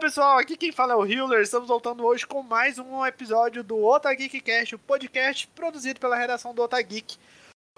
[0.00, 1.42] Pessoal, aqui quem fala é o Hiller.
[1.42, 6.54] Estamos voltando hoje com mais um episódio do Otageek Cast, o podcast produzido pela redação
[6.54, 7.18] do Otageek.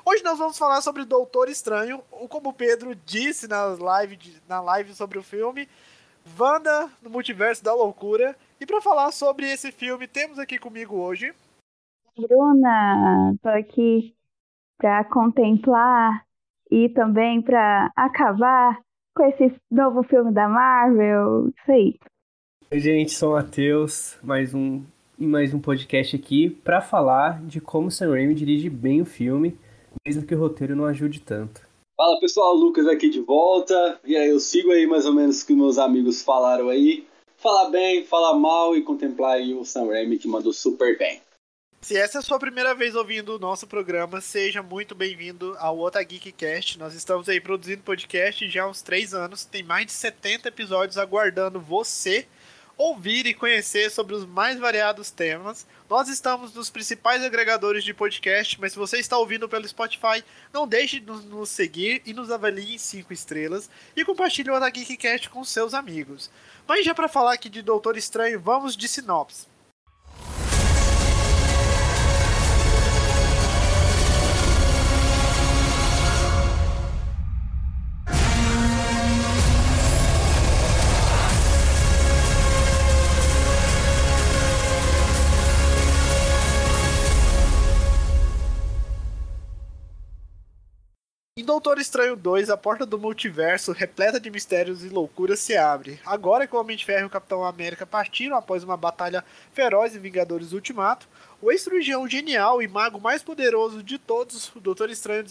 [0.06, 4.61] Hoje nós vamos falar sobre Doutor Estranho, ou como o Pedro disse nas live, na
[4.61, 5.69] live sobre o filme,
[6.38, 8.36] Wanda no Multiverso da Loucura.
[8.61, 11.34] E para falar sobre esse filme, temos aqui comigo hoje.
[12.16, 14.14] Bruna, tô aqui
[14.78, 16.25] para contemplar
[16.70, 18.78] e também para acabar
[19.14, 21.98] com esse novo filme da Marvel, isso aí.
[22.73, 24.83] Oi, gente, sou o Matheus, mais um
[25.19, 29.59] mais um podcast aqui para falar de como Sam Raimi dirige bem o filme,
[30.07, 31.61] mesmo que o roteiro não ajude tanto.
[31.95, 34.01] Fala pessoal, Lucas aqui de volta.
[34.03, 37.07] E aí, eu sigo aí mais ou menos o que meus amigos falaram aí.
[37.37, 41.20] Falar bem, falar mal e contemplar aí o Sam Raimi que mandou super bem.
[41.83, 45.79] Se essa é a sua primeira vez ouvindo o nosso programa, seja muito bem-vindo ao
[45.79, 46.79] Otageek Cast.
[46.79, 50.97] Nós estamos aí produzindo podcast já há uns 3 anos, tem mais de 70 episódios
[50.97, 52.27] aguardando você
[52.77, 55.67] ouvir e conhecer sobre os mais variados temas.
[55.89, 60.67] Nós estamos nos principais agregadores de podcast, mas se você está ouvindo pelo Spotify, não
[60.67, 65.29] deixe de nos seguir e nos avalie em 5 estrelas e compartilhe o Otageek Cast
[65.29, 66.31] com seus amigos.
[66.67, 69.52] Mas já para falar aqui de Doutor Estranho, vamos de sinopse.
[91.43, 95.98] Em Doutor Estranho 2, a porta do multiverso, repleta de mistérios e loucuras, se abre.
[96.07, 99.97] Agora que o Homem de Ferro e o Capitão América partiram após uma batalha feroz
[99.97, 101.09] em Vingadores Ultimato,
[101.41, 105.25] o ex-cirurgião genial e mago mais poderoso de todos, o Doutor Estranho,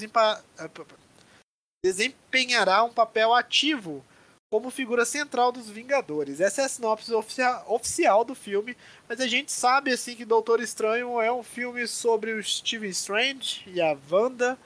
[1.81, 4.03] desempenhará um papel ativo
[4.51, 6.41] como figura central dos Vingadores.
[6.41, 8.75] Essa é a sinopse oficia oficial do filme,
[9.07, 13.63] mas a gente sabe assim que Doutor Estranho é um filme sobre o Stephen Strange
[13.65, 14.59] e a Wanda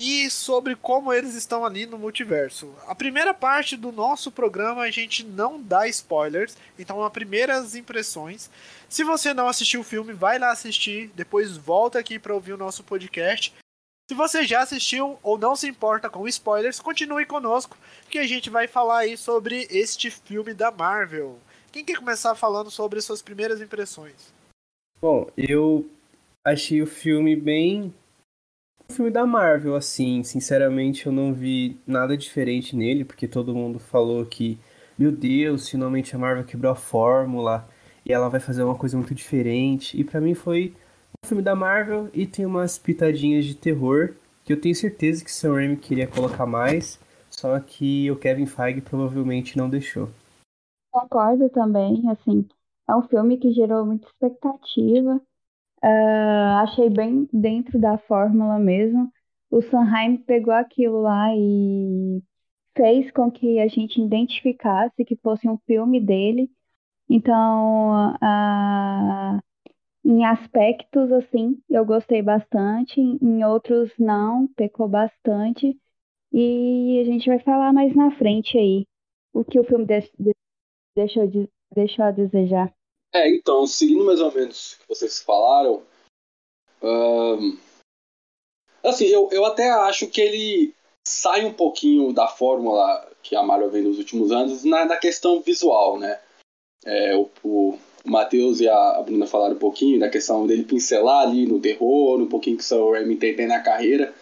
[0.00, 2.74] e sobre como eles estão ali no multiverso.
[2.88, 8.50] A primeira parte do nosso programa a gente não dá spoilers, então as primeiras impressões.
[8.88, 12.56] Se você não assistiu o filme, vai lá assistir, depois volta aqui para ouvir o
[12.56, 13.52] nosso podcast.
[14.08, 17.76] Se você já assistiu ou não se importa com spoilers, continue conosco
[18.08, 21.38] que a gente vai falar aí sobre este filme da Marvel.
[21.70, 24.32] Quem quer começar falando sobre suas primeiras impressões?
[24.98, 25.88] Bom, eu
[26.42, 27.94] achei o filme bem
[28.90, 34.24] filme da Marvel, assim, sinceramente eu não vi nada diferente nele, porque todo mundo falou
[34.26, 34.58] que,
[34.98, 37.68] meu Deus, finalmente a Marvel quebrou a fórmula
[38.04, 39.98] e ela vai fazer uma coisa muito diferente.
[39.98, 40.74] E para mim foi
[41.24, 44.14] um filme da Marvel e tem umas pitadinhas de terror
[44.44, 46.98] que eu tenho certeza que Sam Raimi queria colocar mais,
[47.30, 50.08] só que o Kevin Feige provavelmente não deixou.
[50.90, 52.48] Concordo também, assim,
[52.88, 55.20] é um filme que gerou muita expectativa
[55.82, 59.10] Uh, achei bem dentro da fórmula mesmo.
[59.50, 62.22] O Sanheim pegou aquilo lá e
[62.76, 66.50] fez com que a gente identificasse que fosse um filme dele.
[67.08, 69.40] Então, uh,
[70.04, 75.76] em aspectos, assim, eu gostei bastante, em outros não, pecou bastante.
[76.32, 78.86] E a gente vai falar mais na frente aí
[79.32, 79.86] o que o filme
[80.96, 82.72] deixou, de, deixou a desejar.
[83.12, 85.82] É, então, seguindo mais ou menos o que vocês falaram,
[86.82, 87.58] um,
[88.84, 90.74] assim, eu, eu até acho que ele
[91.06, 95.40] sai um pouquinho da fórmula que a Marvel vem nos últimos anos na, na questão
[95.40, 96.20] visual, né?
[96.84, 101.46] É, o, o Matheus e a Bruna falaram um pouquinho da questão dele pincelar ali
[101.46, 104.14] no terror, um pouquinho que o Sam Raimi tem na carreira.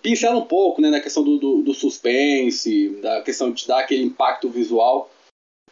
[0.00, 4.04] Pincela um pouco, né, na questão do, do, do suspense, da questão de dar aquele
[4.04, 5.10] impacto visual.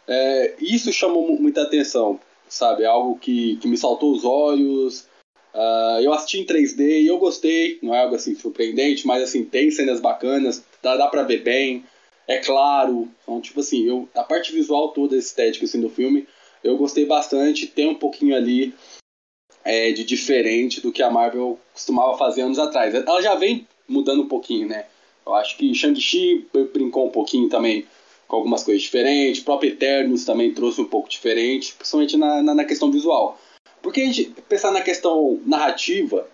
[0.07, 2.83] É, isso chamou muita atenção, sabe?
[2.83, 5.07] É algo que, que me saltou os olhos.
[5.55, 9.45] Uh, eu assisti em 3D e eu gostei, não é algo assim surpreendente, mas assim,
[9.45, 11.85] tem cenas bacanas, dá, dá pra ver bem,
[12.27, 13.09] é claro.
[13.23, 16.27] Então, tipo assim, eu, a parte visual toda, estética assim, do filme,
[16.63, 17.67] eu gostei bastante.
[17.67, 18.75] Tem um pouquinho ali
[19.65, 22.95] é, de diferente do que a Marvel costumava fazer anos atrás.
[22.95, 24.87] Ela já vem mudando um pouquinho, né?
[25.27, 27.87] Eu acho que Shang-Chi brincou um pouquinho também
[28.27, 29.43] com algumas coisas diferentes.
[29.43, 33.39] O próprio Eternos também trouxe um pouco diferente, principalmente na, na, na questão visual.
[33.83, 36.27] Porque a gente pensar na questão narrativa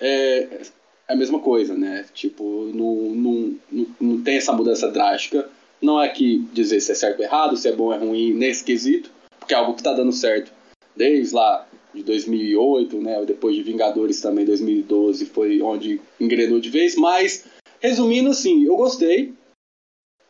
[0.00, 0.62] é,
[1.08, 2.06] é a mesma coisa, né?
[2.14, 5.48] Tipo, não, não, não, não tem essa mudança drástica.
[5.80, 8.32] Não é que dizer se é certo ou errado, se é bom ou é ruim
[8.32, 10.52] nesse quesito, porque é algo que está dando certo
[10.96, 13.24] desde lá de 2008, né?
[13.24, 16.96] Depois de Vingadores também, 2012 foi onde engrenou de vez.
[16.96, 17.44] Mas,
[17.80, 19.32] resumindo, assim, eu gostei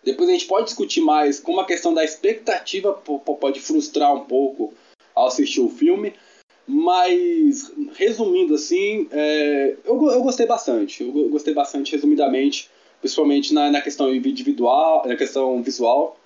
[0.08, 4.72] Depois a gente pode discutir mais como a questão da expectativa pode frustrar um pouco
[5.14, 6.14] ao assistir o filme.
[6.66, 11.02] Mas, resumindo assim, é, eu, eu gostei bastante.
[11.02, 12.70] Eu gostei bastante, resumidamente,
[13.00, 16.18] principalmente na, na questão individual, na questão visual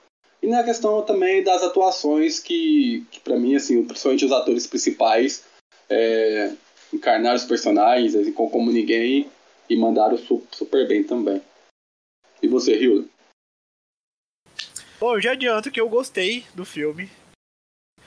[0.42, 5.44] e na questão também das atuações que, que para mim, assim, principalmente os atores principais
[5.88, 6.52] é,
[6.92, 9.28] encarnaram os personagens assim, como ninguém
[9.68, 10.18] e mandaram
[10.50, 11.40] super bem também.
[12.42, 13.08] E você, Rio?
[15.02, 17.10] Bom, eu já adianto que eu gostei do filme.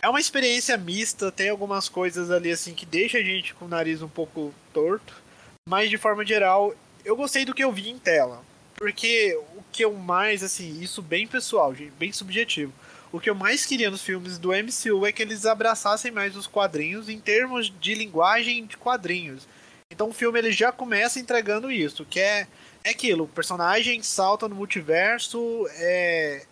[0.02, 3.68] É uma experiência mista, tem algumas coisas ali assim que deixa a gente com o
[3.68, 5.22] nariz um pouco torto,
[5.68, 8.42] mas de forma geral, eu gostei do que eu vi em tela.
[8.76, 12.72] Porque o que eu mais, assim, isso bem pessoal, bem subjetivo.
[13.12, 16.48] O que eu mais queria nos filmes do MCU é que eles abraçassem mais os
[16.48, 19.46] quadrinhos em termos de linguagem de quadrinhos.
[19.92, 22.48] Então o filme ele já começa entregando isso, que é,
[22.86, 26.46] é aquilo, o personagem salta no multiverso, é,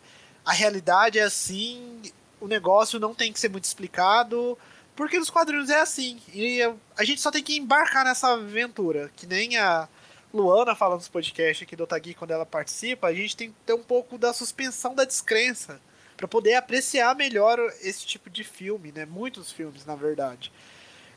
[0.46, 2.02] a realidade é assim,
[2.40, 4.58] o negócio não tem que ser muito explicado,
[4.96, 6.20] porque nos quadrinhos é assim.
[6.34, 6.62] E
[6.98, 9.88] a gente só tem que embarcar nessa aventura, que nem a
[10.34, 13.74] Luana fala nos podcasts aqui do Otagui quando ela participa, a gente tem que ter
[13.74, 15.80] um pouco da suspensão da descrença
[16.18, 19.06] para poder apreciar melhor esse tipo de filme, né?
[19.06, 20.52] Muitos filmes, na verdade.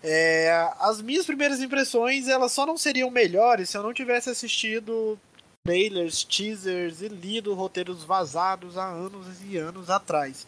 [0.03, 5.19] É, as minhas primeiras impressões, elas só não seriam melhores se eu não tivesse assistido
[5.67, 10.47] trailers, teasers e lido roteiros vazados há anos e anos atrás.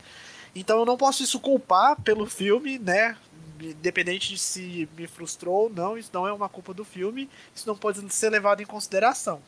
[0.54, 3.16] Então eu não posso isso culpar pelo filme, né?
[3.60, 7.66] Independente de se me frustrou ou não, isso não é uma culpa do filme, isso
[7.66, 9.42] não pode ser levado em consideração.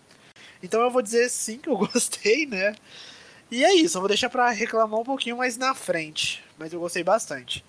[0.61, 2.75] Então eu vou dizer sim que eu gostei, né?
[3.49, 6.81] E é isso, eu vou deixar para reclamar um pouquinho mais na frente, mas eu
[6.81, 7.65] gostei bastante.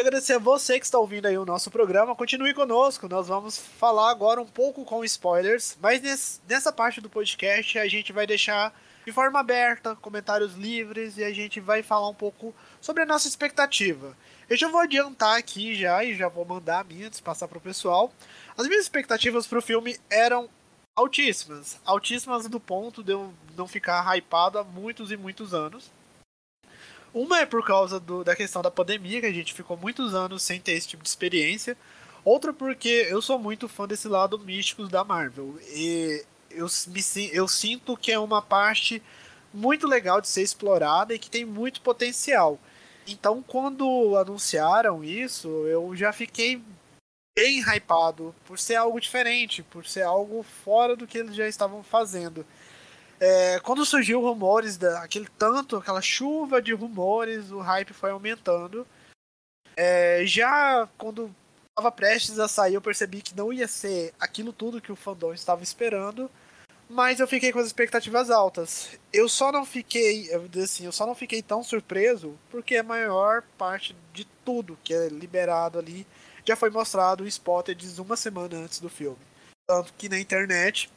[0.00, 2.16] Agradecer a você que está ouvindo aí o nosso programa.
[2.16, 7.78] Continue conosco, nós vamos falar agora um pouco com spoilers, mas nessa parte do podcast
[7.78, 8.74] a gente vai deixar
[9.04, 13.28] de forma aberta, comentários livres e a gente vai falar um pouco sobre a nossa
[13.28, 14.16] expectativa.
[14.48, 17.60] Eu já vou adiantar aqui já e já vou mandar a minha antes passar o
[17.60, 18.12] pessoal.
[18.56, 20.48] As minhas expectativas para o filme eram
[20.96, 25.90] altíssimas, altíssimas do ponto de eu não ficar hypado há muitos e muitos anos.
[27.12, 30.42] Uma é por causa do, da questão da pandemia, que a gente ficou muitos anos
[30.42, 31.76] sem ter esse tipo de experiência.
[32.24, 35.58] Outra porque eu sou muito fã desse lado místico da Marvel.
[35.72, 37.02] E eu, me,
[37.32, 39.02] eu sinto que é uma parte
[39.52, 42.58] muito legal de ser explorada e que tem muito potencial.
[43.08, 46.62] Então, quando anunciaram isso, eu já fiquei
[47.36, 51.82] bem hypado por ser algo diferente, por ser algo fora do que eles já estavam
[51.82, 52.44] fazendo.
[53.20, 58.86] É, quando surgiu rumores, da, aquele tanto, aquela chuva de rumores, o hype foi aumentando.
[59.76, 61.34] É, já quando
[61.68, 65.34] estava prestes a sair, eu percebi que não ia ser aquilo tudo que o fandom
[65.34, 66.30] estava esperando,
[66.88, 68.98] mas eu fiquei com as expectativas altas.
[69.12, 73.42] Eu só não fiquei, eu assim, eu só não fiquei tão surpreso porque a maior
[73.58, 76.06] parte de tudo que é liberado ali
[76.44, 79.18] já foi mostrado em spotters uma semana antes do filme.
[79.68, 80.90] Tanto que na internet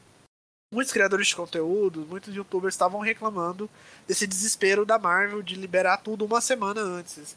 [0.73, 3.69] muitos criadores de conteúdo, muitos youtubers estavam reclamando
[4.07, 7.35] desse desespero da Marvel de liberar tudo uma semana antes.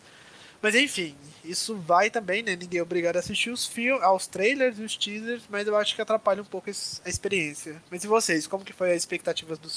[0.60, 1.14] Mas enfim,
[1.44, 2.56] isso vai também, né?
[2.56, 5.94] Ninguém é obrigado a assistir os filmes, aos trailers e os teasers, mas eu acho
[5.94, 7.80] que atrapalha um pouco a experiência.
[7.90, 9.68] Mas e vocês, como que foi as expectativas do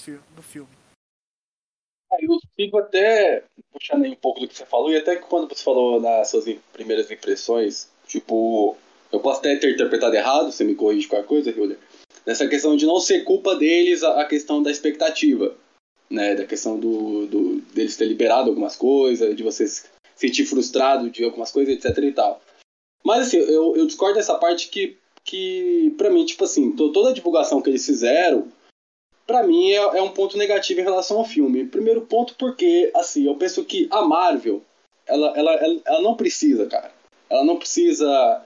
[0.42, 0.70] filme?
[2.12, 5.54] Ah, eu fico até puxando aí um pouco do que você falou, e até quando
[5.54, 8.76] você falou nas suas primeiras impressões, tipo,
[9.12, 11.78] eu posso até ter interpretado errado, você me corrige qualquer coisa, Hilder,
[12.30, 15.56] nessa questão de não ser culpa deles a, questão da expectativa,
[16.08, 16.36] né?
[16.36, 21.24] Da questão do, do deles ter liberado algumas coisas, de você se sentir frustrado de
[21.24, 22.40] algumas coisas, etc e tal.
[23.04, 27.14] Mas assim, eu, eu discordo dessa parte que, que para mim, tipo assim, toda a
[27.14, 28.48] divulgação que eles fizeram,
[29.26, 31.66] para mim é, é um ponto negativo em relação ao filme.
[31.66, 34.62] Primeiro ponto porque, assim, eu penso que a Marvel,
[35.08, 36.92] ela, ela, ela, ela não precisa, cara.
[37.28, 38.46] Ela não precisa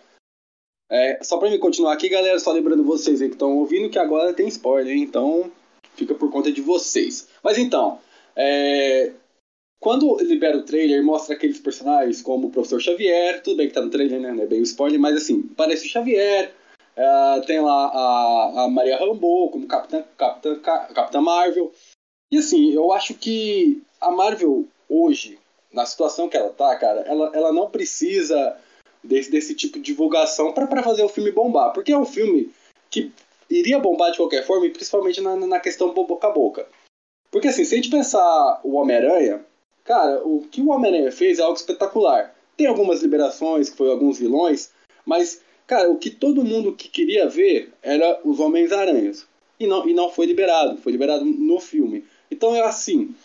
[0.94, 3.98] é, só pra me continuar aqui, galera, só lembrando vocês aí que estão ouvindo que
[3.98, 5.52] agora tem spoiler, então
[5.96, 7.28] fica por conta de vocês.
[7.42, 7.98] Mas então,
[8.36, 9.12] é...
[9.80, 13.82] quando libera o trailer, mostra aqueles personagens como o Professor Xavier, tudo bem que tá
[13.82, 14.32] no trailer, né?
[14.34, 16.54] Não é bem o spoiler, mas assim, parece o Xavier,
[16.96, 17.40] é...
[17.48, 21.72] tem lá a, a Maria Rambeau como Capitã, Capitã, Capitã Marvel.
[22.32, 25.40] E assim, eu acho que a Marvel hoje,
[25.72, 28.56] na situação que ela tá, cara, ela, ela não precisa
[29.03, 31.74] desse, desse tipo de divulgação para fazer o filme bombar.
[31.74, 32.51] Porque é um filme
[32.89, 33.12] que
[33.50, 36.67] iria bombar de qualquer forma, e principalmente na, na questão boca a boca.
[37.31, 39.43] Porque assim, se a gente pensar o Homem-Aranha,
[39.83, 42.33] cara, o que o Homem-Aranha fez é algo espetacular.
[42.55, 44.72] Tem algumas liberações, que foi alguns vilões,
[45.05, 49.25] mas, cara, o que todo mundo que queria ver era os Homens-Aranhas.
[49.60, 52.05] E não, e não foi liberado, foi liberado no filme.
[52.29, 53.15] Então é assim,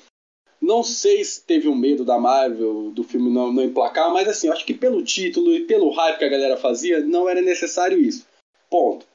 [0.60, 4.48] não sei se teve um medo da Marvel, do filme não, não emplacar, mas assim,
[4.48, 8.26] acho que pelo título e pelo hype que a galera fazia, não era necessário isso.
[8.68, 9.06] Ponto.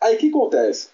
[0.00, 0.90] Aí o que acontece?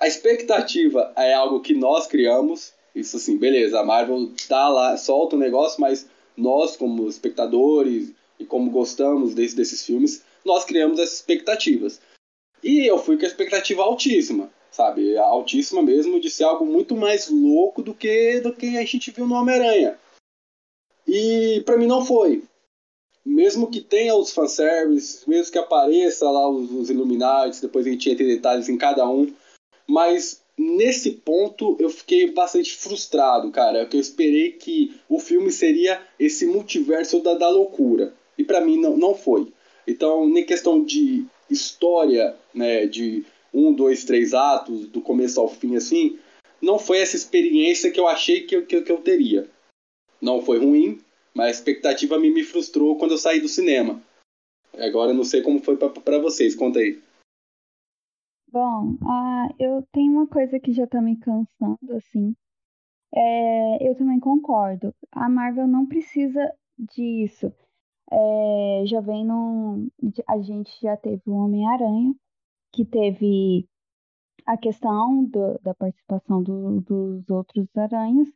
[0.00, 2.72] A expectativa é algo que nós criamos.
[2.94, 8.44] Isso assim, beleza, a Marvel dá lá, solta o negócio, mas nós, como espectadores e
[8.44, 12.00] como gostamos desse, desses filmes, nós criamos essas expectativas.
[12.62, 15.16] E eu fui com a expectativa altíssima, sabe?
[15.16, 19.26] Altíssima mesmo, de ser algo muito mais louco do que, do que a gente viu
[19.26, 19.96] no Homem-Aranha.
[21.06, 22.42] E para mim não foi.
[23.24, 28.10] Mesmo que tenha os fanservices, mesmo que apareça lá os, os Illuminati, depois a gente
[28.10, 29.32] entra em detalhes em cada um,
[29.86, 33.82] mas nesse ponto eu fiquei bastante frustrado, cara.
[33.82, 38.12] Porque eu esperei que o filme seria esse multiverso da, da loucura.
[38.36, 39.52] E para mim não, não foi.
[39.86, 43.24] Então, nem questão de história, né, de
[43.54, 46.18] um, dois, três atos, do começo ao fim, assim,
[46.60, 49.48] não foi essa experiência que eu achei que eu, que, que eu teria.
[50.20, 51.00] Não foi ruim,
[51.34, 54.02] mas a expectativa me, me frustrou quando eu saí do cinema.
[54.76, 57.00] Agora eu não sei como foi para vocês, conta aí.
[58.50, 62.34] Bom, ah, eu tenho uma coisa que já tá me cansando, assim.
[63.14, 64.94] É, eu também concordo.
[65.12, 67.52] A Marvel não precisa disso.
[68.10, 69.88] É, já vem num.
[70.28, 72.14] A gente já teve o Homem-Aranha,
[72.74, 73.68] que teve
[74.44, 78.28] a questão do, da participação do, dos outros aranhas,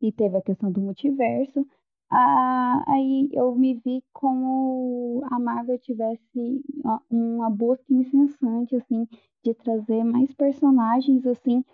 [0.00, 1.66] e teve a questão do multiverso.
[2.08, 6.62] Ah, aí eu me vi como a Marvel tivesse
[7.10, 9.06] uma busca incessante, assim,
[9.44, 11.64] de trazer mais personagens, assim,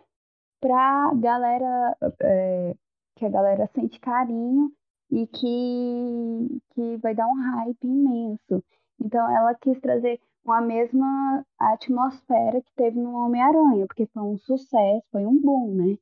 [0.61, 2.75] pra galera, é,
[3.17, 4.73] que a galera sente carinho
[5.11, 8.63] e que, que vai dar um hype imenso.
[9.01, 15.05] Então ela quis trazer uma mesma atmosfera que teve no Homem-Aranha, porque foi um sucesso,
[15.11, 15.97] foi um boom, né?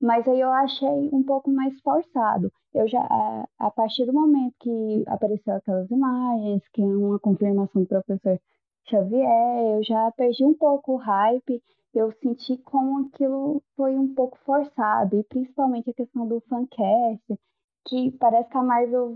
[0.00, 2.50] Mas aí eu achei um pouco mais forçado.
[2.72, 7.82] Eu já, a, a partir do momento que apareceu aquelas imagens, que é uma confirmação
[7.82, 8.40] do professor
[8.88, 11.62] Xavier, eu já perdi um pouco o hype.
[11.92, 17.38] Eu senti como aquilo foi um pouco forçado, e principalmente a questão do fancast,
[17.86, 19.14] que parece que a Marvel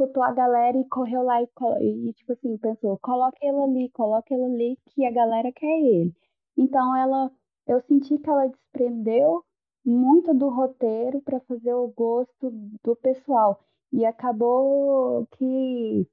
[0.00, 4.32] escutou a galera e correu lá e, e tipo assim, pensou, coloca ele ali, coloca
[4.32, 6.14] ele ali, que a galera quer ele.
[6.56, 7.30] Então ela,
[7.66, 9.44] eu senti que ela desprendeu
[9.84, 12.50] muito do roteiro para fazer o gosto
[12.82, 13.60] do pessoal.
[13.92, 16.06] E acabou que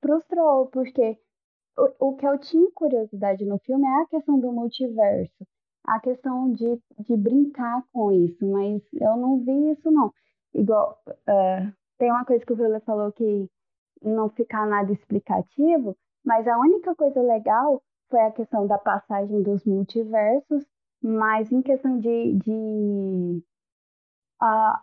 [0.00, 1.18] frustrou, porque
[1.76, 5.46] o, o que eu tinha curiosidade no filme é a questão do multiverso,
[5.84, 10.12] a questão de, de brincar com isso, mas eu não vi isso não.
[10.54, 13.48] Igual, uh, tem uma coisa que o Vila falou que
[14.02, 19.64] não ficar nada explicativo, mas a única coisa legal foi a questão da passagem dos
[19.64, 20.64] multiversos,
[21.02, 23.42] mas em questão de, de
[24.42, 24.78] uh,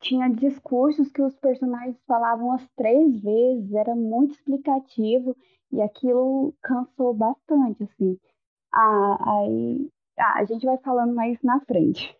[0.00, 5.36] tinha discursos que os personagens falavam as três vezes, era muito explicativo
[5.70, 8.18] e aquilo cansou bastante, assim.
[8.72, 12.16] Ah, aí ah, a gente vai falando mais na frente.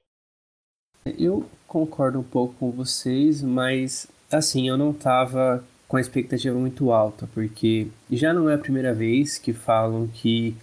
[1.19, 6.91] Eu concordo um pouco com vocês, mas assim, eu não tava com a expectativa muito
[6.91, 10.57] alta, porque já não é a primeira vez que falam que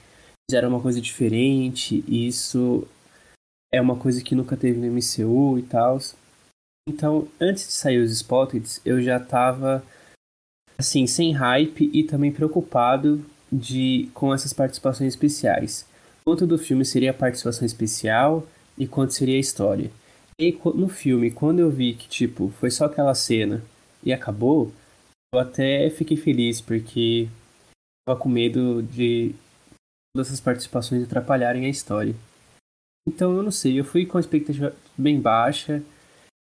[0.50, 2.88] fizeram uma coisa diferente, e isso
[3.72, 6.00] é uma coisa que nunca teve no MCU e tal.
[6.88, 9.84] Então, antes de sair os Spotted, eu já tava
[10.78, 15.86] assim, sem hype e também preocupado de com essas participações especiais.
[16.26, 18.48] Quanto do filme seria a participação especial
[18.78, 19.92] e quanto seria a história.
[20.40, 23.62] E no filme, quando eu vi que, tipo, foi só aquela cena
[24.02, 24.72] e acabou,
[25.34, 27.28] eu até fiquei feliz, porque
[28.08, 29.36] tava com medo de
[30.16, 32.16] todas essas participações atrapalharem a história.
[33.06, 35.84] Então eu não sei, eu fui com a expectativa bem baixa,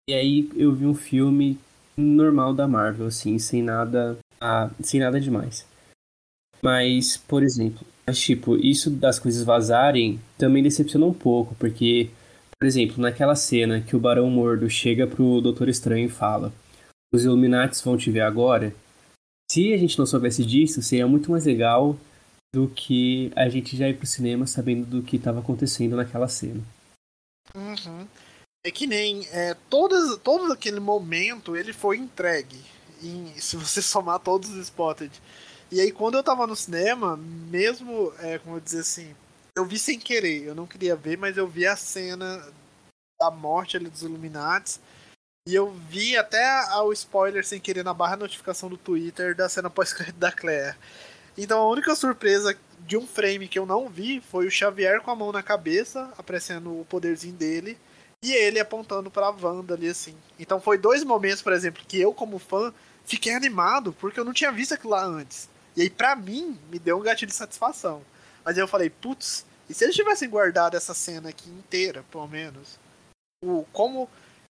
[0.09, 1.59] e aí eu vi um filme
[1.97, 5.67] normal da Marvel, assim, sem nada, ah, sem nada demais.
[6.63, 12.11] Mas, por exemplo, tipo, isso das coisas vazarem também decepciona um pouco, porque,
[12.61, 16.53] por exemplo, naquela cena que o Barão Mordo chega pro Doutor Estranho e fala:
[17.13, 18.75] Os Illuminati vão te ver agora.
[19.51, 21.97] Se a gente não soubesse disso, seria muito mais legal
[22.55, 26.63] do que a gente já ir pro cinema sabendo do que estava acontecendo naquela cena.
[27.55, 28.07] Uhum.
[28.65, 32.61] É que nem é, todo aquele momento ele foi entregue.
[33.03, 35.11] Em, se você somar todos os spotted.
[35.73, 39.15] E aí quando eu tava no cinema, mesmo, é, como eu dizer assim,
[39.61, 42.43] eu vi sem querer, eu não queria ver, mas eu vi a cena
[43.21, 44.81] da morte ali dos Illuminati.
[45.47, 49.69] E eu vi até o spoiler sem querer na barra notificação do Twitter da cena
[49.69, 50.77] pós-crédito da Claire.
[51.37, 55.11] Então a única surpresa de um frame que eu não vi foi o Xavier com
[55.11, 57.79] a mão na cabeça, aparecendo o poderzinho dele,
[58.23, 60.17] e ele apontando pra Wanda ali assim.
[60.39, 62.73] Então foi dois momentos, por exemplo, que eu, como fã,
[63.05, 65.49] fiquei animado porque eu não tinha visto aquilo lá antes.
[65.77, 68.03] E aí, pra mim, me deu um gatilho de satisfação.
[68.45, 72.77] Mas eu falei, putz, e se eles tivessem guardado essa cena aqui inteira, pelo menos?
[73.45, 74.11] O, como,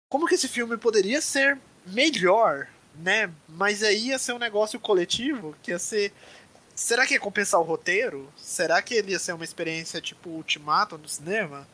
[0.09, 3.29] como que esse filme poderia ser melhor, né?
[3.49, 6.13] Mas aí ia ser um negócio coletivo, que ia ser
[6.73, 8.31] Será que ia compensar o roteiro?
[8.37, 11.67] Será que ele ia ser uma experiência tipo Ultimato no cinema?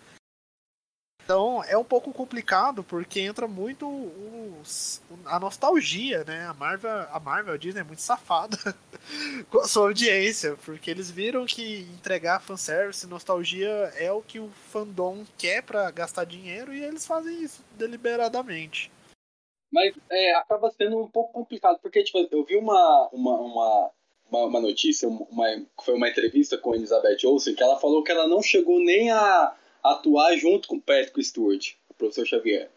[1.27, 3.86] Então é um pouco complicado porque entra muito
[4.62, 6.46] os, a nostalgia, né?
[6.46, 8.57] A Marvel, a Marvel, a Disney é muito safada
[9.51, 13.67] com a sua audiência, porque eles viram que entregar fanservice, nostalgia
[13.98, 18.89] é o que o fandom quer para gastar dinheiro e eles fazem isso deliberadamente.
[19.69, 23.91] Mas é, acaba sendo um pouco complicado, porque tipo, eu vi uma, uma, uma
[24.29, 25.46] uma, uma notícia, uma,
[25.84, 29.53] foi uma entrevista com Elizabeth Olsen, que ela falou que ela não chegou nem a
[29.84, 32.69] atuar junto com Patrick Stewart, o professor Xavier.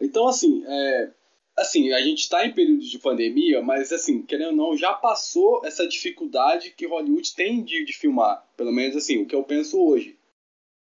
[0.00, 1.10] Então, assim, é,
[1.56, 5.64] assim, a gente está em período de pandemia, mas, assim, querendo ou não, já passou
[5.64, 8.46] essa dificuldade que Hollywood tem de, de filmar.
[8.56, 10.18] Pelo menos, assim, o que eu penso hoje.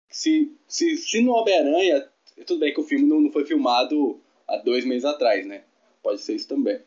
[0.10, 2.08] Se, se, se no Homem-Aranha,
[2.46, 5.64] tudo bem que o filme não, não foi filmado há dois meses atrás, né?
[6.02, 6.80] Pode ser isso também.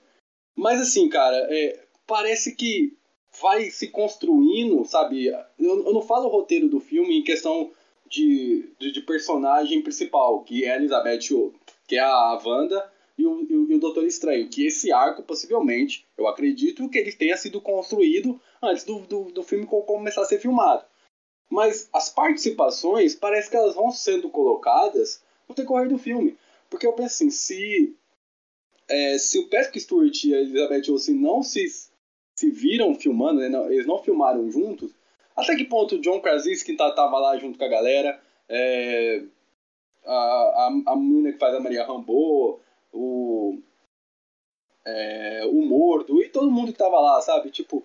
[0.56, 2.96] Mas, assim, cara, é, parece que
[3.40, 5.26] vai se construindo, sabe?
[5.26, 7.70] Eu, eu não falo o roteiro do filme em questão
[8.12, 11.52] de, de, de, personagem principal, que é a Elizabeth,
[11.88, 14.50] que é a Wanda e o, e, o, e o Doutor Estranho.
[14.50, 19.42] Que esse arco, possivelmente, eu acredito que ele tenha sido construído antes do, do, do
[19.42, 20.84] filme começar a ser filmado.
[21.50, 26.36] Mas as participações, parece que elas vão sendo colocadas no decorrer do filme.
[26.68, 27.96] Porque eu penso assim, se,
[28.88, 31.66] é, se o Patrick Stewart e a Elizabeth Olsen não se
[32.34, 33.48] se viram filmando, né?
[33.48, 34.92] não, eles não filmaram juntos.
[35.36, 39.22] Até que ponto o John Krasinski tá, tava lá junto com a galera, é,
[40.04, 42.60] a, a, a menina que faz a Maria Rambo,
[42.92, 43.58] o,
[44.84, 47.50] é, o Mordo e todo mundo que tava lá, sabe?
[47.50, 47.84] Tipo,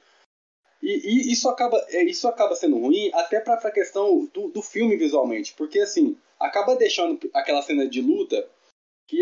[0.82, 4.62] e, e, isso, acaba, é, isso acaba sendo ruim até pra, pra questão do, do
[4.62, 8.48] filme visualmente, porque assim, acaba deixando aquela cena de luta
[9.08, 9.20] que,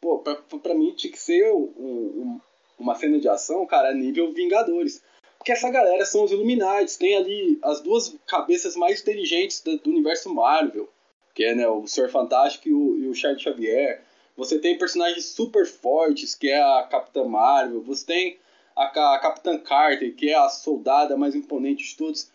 [0.00, 2.40] pô, pra, pra mim tinha que ser um, um,
[2.78, 5.02] uma cena de ação, cara, nível Vingadores.
[5.38, 10.32] Porque essa galera são os Illuminati, tem ali as duas cabeças mais inteligentes do, universo
[10.34, 10.88] Marvel,
[11.34, 14.02] que é né, o Senhor Fantástico e o, e o Charles Xavier.
[14.36, 17.82] Você tem personagens super fortes, que é a Capitã Marvel.
[17.82, 18.38] Você tem
[18.76, 22.30] a, a Capitã Carter, que é a soldada mais imponente de todos.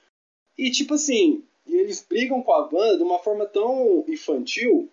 [0.58, 4.90] E tipo assim, eles brigam com a banda de uma forma tão infantil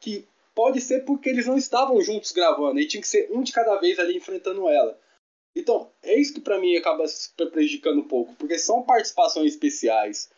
[0.00, 3.52] que pode ser porque eles não estavam juntos gravando, e tinha que ser um de
[3.52, 4.98] cada vez ali enfrentando ela.
[5.58, 7.04] Então, é isso que para mim acaba
[7.50, 10.30] prejudicando um pouco, porque são participações especiais,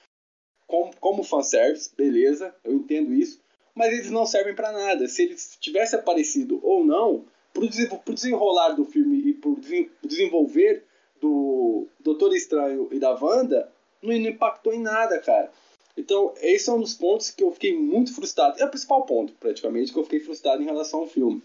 [0.66, 3.38] como, como fanservice, beleza, eu entendo isso,
[3.74, 5.06] mas eles não servem para nada.
[5.08, 9.58] Se eles tivessem aparecido ou não, pro, pro desenrolar do filme e pro
[10.02, 10.86] desenvolver
[11.20, 15.52] do Doutor Estranho e da Wanda, não, não impactou em nada, cara.
[15.98, 18.58] Então, esse é um dos pontos que eu fiquei muito frustrado.
[18.58, 21.42] É o principal ponto, praticamente, que eu fiquei frustrado em relação ao filme.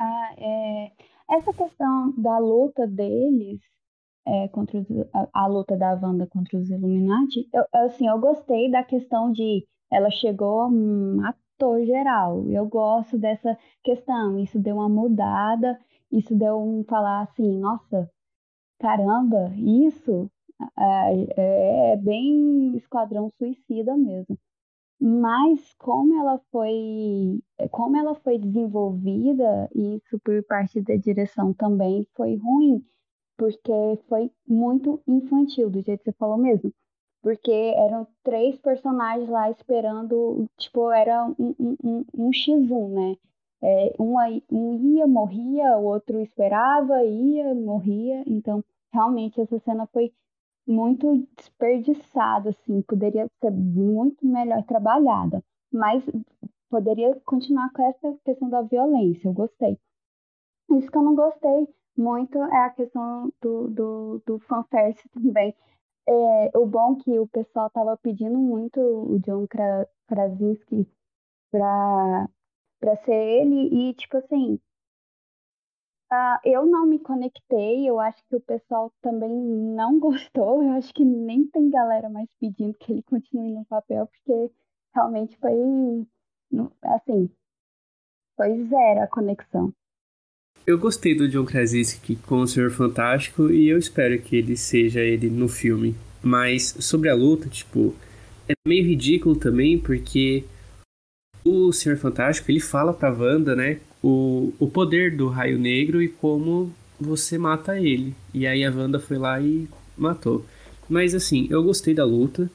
[0.00, 0.92] Ah, é...
[1.30, 3.60] Essa questão da luta deles
[4.26, 8.70] é, contra os, a, a, luta da Wanda contra os Illuminati, eu, assim, eu gostei
[8.70, 12.50] da questão de ela chegou, matou geral.
[12.50, 14.38] Eu gosto dessa questão.
[14.38, 15.78] Isso deu uma mudada,
[16.10, 18.10] isso deu um falar assim, nossa,
[18.80, 20.30] caramba, isso
[20.78, 24.38] é, é bem Esquadrão Suicida mesmo.
[25.00, 32.36] Mas como ela foi, como ela foi desenvolvida, isso por parte da direção também foi
[32.36, 32.84] ruim,
[33.36, 33.72] porque
[34.08, 36.72] foi muito infantil, do jeito que você falou mesmo.
[37.22, 43.16] Porque eram três personagens lá esperando, tipo, era um, um, um, um X1, né?
[43.62, 44.14] É, um,
[44.50, 48.22] um ia, morria, o outro esperava, ia, morria.
[48.26, 50.12] Então, realmente, essa cena foi
[50.66, 56.02] muito desperdiçada, assim, poderia ser muito melhor trabalhada, mas
[56.70, 59.78] poderia continuar com essa questão da violência, eu gostei.
[60.70, 65.54] Isso que eu não gostei muito é a questão do, do, do fanservice também.
[66.06, 69.46] É, o bom que o pessoal tava pedindo muito o John
[70.06, 70.86] Krasinski
[71.50, 72.28] para
[73.04, 74.58] ser ele, e tipo assim,
[76.14, 80.94] Uh, eu não me conectei, eu acho que o pessoal também não gostou, eu acho
[80.94, 84.52] que nem tem galera mais pedindo que ele continue no papel, porque
[84.94, 86.06] realmente foi.
[86.84, 87.28] assim,
[88.36, 89.72] foi zero a conexão.
[90.64, 95.00] Eu gostei do John Krasinski como o Senhor Fantástico e eu espero que ele seja
[95.00, 95.94] ele no filme.
[96.22, 97.94] Mas sobre a luta, tipo,
[98.48, 100.44] é meio ridículo também porque
[101.44, 106.08] o Senhor Fantástico ele fala pra Wanda, né, o, o poder do Raio Negro e
[106.08, 108.14] como você mata ele.
[108.34, 110.44] E aí a Wanda foi lá e matou.
[110.86, 112.50] Mas assim, eu gostei da luta.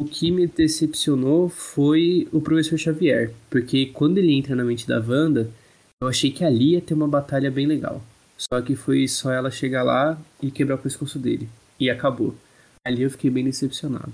[0.00, 5.00] O que me decepcionou foi o Professor Xavier, porque quando ele entra na mente da
[5.00, 5.50] Wanda,
[6.00, 8.00] eu achei que ali ia ter uma batalha bem legal.
[8.38, 11.48] Só que foi só ela chegar lá e quebrar o pescoço dele.
[11.80, 12.32] E acabou.
[12.84, 14.12] Ali eu fiquei bem decepcionado.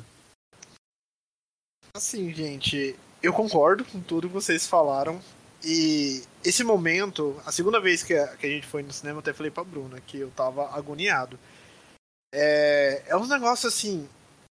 [1.95, 5.21] Assim, gente, eu concordo com tudo que vocês falaram.
[5.65, 9.21] E esse momento, a segunda vez que a, que a gente foi no cinema, eu
[9.21, 11.39] até falei pra Bruna que eu tava agoniado.
[12.35, 14.09] É, é uns negócios assim.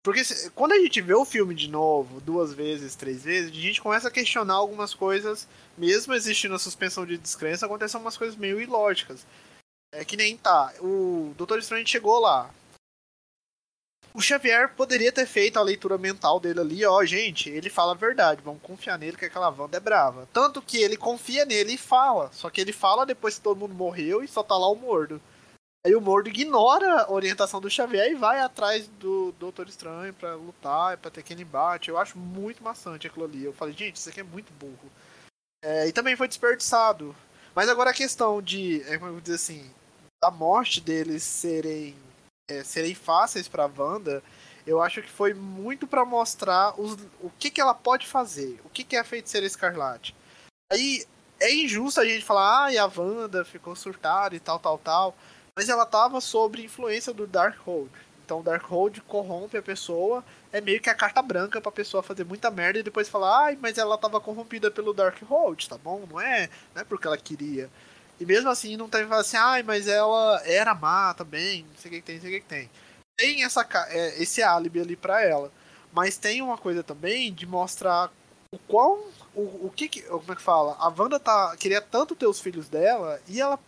[0.05, 3.55] Porque se, quando a gente vê o filme de novo, duas vezes, três vezes, a
[3.55, 5.47] gente começa a questionar algumas coisas,
[5.79, 9.25] mesmo existindo a suspensão de descrença, acontecem umas coisas meio ilógicas.
[9.95, 12.51] É que nem tá, o Doutor Estranho chegou lá,
[14.15, 17.97] o Xavier poderia ter feito a leitura mental dele ali, ó, gente, ele fala a
[17.97, 20.29] verdade, vamos confiar nele que aquela Wanda é brava.
[20.33, 23.75] Tanto que ele confia nele e fala, só que ele fala depois que todo mundo
[23.75, 25.21] morreu e só tá lá o Mordo.
[25.85, 30.37] Aí o Mordo ignora a orientação do Xavier e vai atrás do Doutor Estranho para
[30.37, 31.89] lutar, para ter aquele embate.
[31.89, 33.43] Eu acho muito maçante aquilo ali.
[33.45, 34.93] Eu falei, gente, isso aqui é muito burro.
[35.65, 37.17] É, e também foi desperdiçado.
[37.53, 39.69] Mas agora a questão de, é, vou dizer assim,
[40.23, 41.97] da morte deles serem
[42.49, 44.23] é, serem fáceis para Wanda,
[44.67, 48.69] eu acho que foi muito para mostrar os, o que, que ela pode fazer, o
[48.69, 50.15] que, que é a feiticeira escarlate.
[50.71, 51.05] Aí
[51.41, 55.17] é injusto a gente falar, ah, e a Wanda ficou surtada e tal, tal, tal,
[55.57, 57.91] mas ela tava sob influência do Darkhold.
[58.25, 62.25] Então o Darkhold corrompe a pessoa, é meio que a carta branca pra pessoa fazer
[62.25, 66.07] muita merda e depois falar, ai, mas ela tava corrompida pelo Darkhold, tá bom?
[66.09, 67.69] Não é, não é porque ela queria.
[68.23, 71.95] E mesmo assim não tem assim, ai, mas ela era má também, não sei o
[71.95, 72.71] que, que tem, não sei o que, que tem.
[73.19, 75.51] Tem essa, é, esse álibi ali pra ela.
[75.93, 78.13] Mas tem uma coisa também de mostrar
[78.55, 79.09] o quão.
[79.35, 80.77] O, o que, que Como é que fala?
[80.79, 83.59] A Wanda tá, queria tanto ter os filhos dela e ela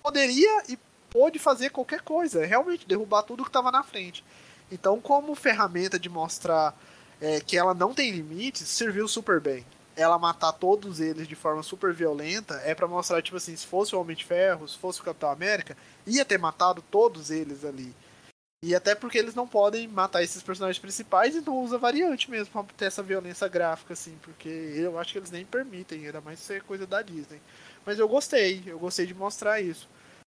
[0.00, 0.78] poderia e
[1.10, 4.24] pôde fazer qualquer coisa, realmente derrubar tudo que tava na frente.
[4.70, 6.72] Então, como ferramenta de mostrar
[7.20, 9.66] é, que ela não tem limites, serviu super bem
[10.00, 13.94] ela matar todos eles de forma super violenta é para mostrar, tipo assim, se fosse
[13.94, 17.94] o Homem de Ferro, se fosse o Capitão América, ia ter matado todos eles ali.
[18.62, 22.52] E até porque eles não podem matar esses personagens principais e não usa variante mesmo
[22.52, 26.40] pra ter essa violência gráfica, assim, porque eu acho que eles nem permitem, ainda mais
[26.40, 27.40] ser coisa da Disney.
[27.86, 29.88] Mas eu gostei, eu gostei de mostrar isso.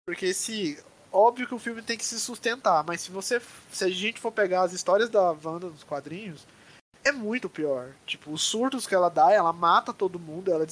[0.06, 0.78] Porque se.
[1.10, 3.42] Óbvio que o filme tem que se sustentar, mas se você.
[3.72, 6.46] Se a gente for pegar as histórias da Wanda nos quadrinhos,
[7.08, 7.94] é muito pior.
[8.06, 10.66] Tipo, os surtos que ela dá, ela mata todo mundo, ela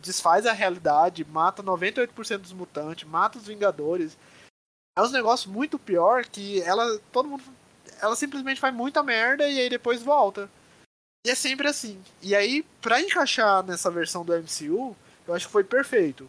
[0.00, 4.16] desfaz a realidade, mata 98% dos mutantes, mata os Vingadores.
[4.96, 6.98] É um negócio muito pior que ela.
[7.10, 7.42] Todo mundo.
[8.00, 10.50] Ela simplesmente faz muita merda e aí depois volta.
[11.24, 12.02] E é sempre assim.
[12.20, 14.96] E aí, pra encaixar nessa versão do MCU,
[15.26, 16.28] eu acho que foi perfeito.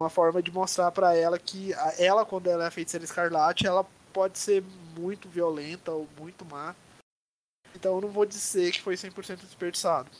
[0.00, 4.38] Uma forma de mostrar para ela que ela, quando ela é feiticeira escarlate, ela pode
[4.38, 4.64] ser
[4.96, 6.74] muito violenta ou muito má.
[7.74, 10.10] Então eu não vou dizer que foi 100% desperdiçado.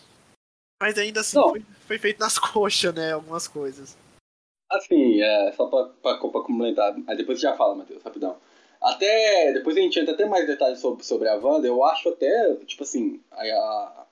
[0.80, 3.12] Mas ainda assim foi, foi, feito nas coxas, né?
[3.12, 3.96] Algumas coisas.
[4.70, 6.96] Assim, é, só pra, pra, pra complementar.
[7.06, 8.36] Aí depois já fala, Matheus, rapidão.
[8.80, 9.52] Até.
[9.52, 11.66] Depois a gente entra até mais detalhes sobre, sobre a Wanda.
[11.66, 14.06] Eu acho até, tipo assim, a,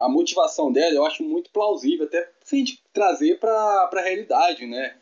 [0.00, 4.66] a motivação dela eu acho muito plausível, até se a gente trazer pra, pra realidade,
[4.66, 4.96] né?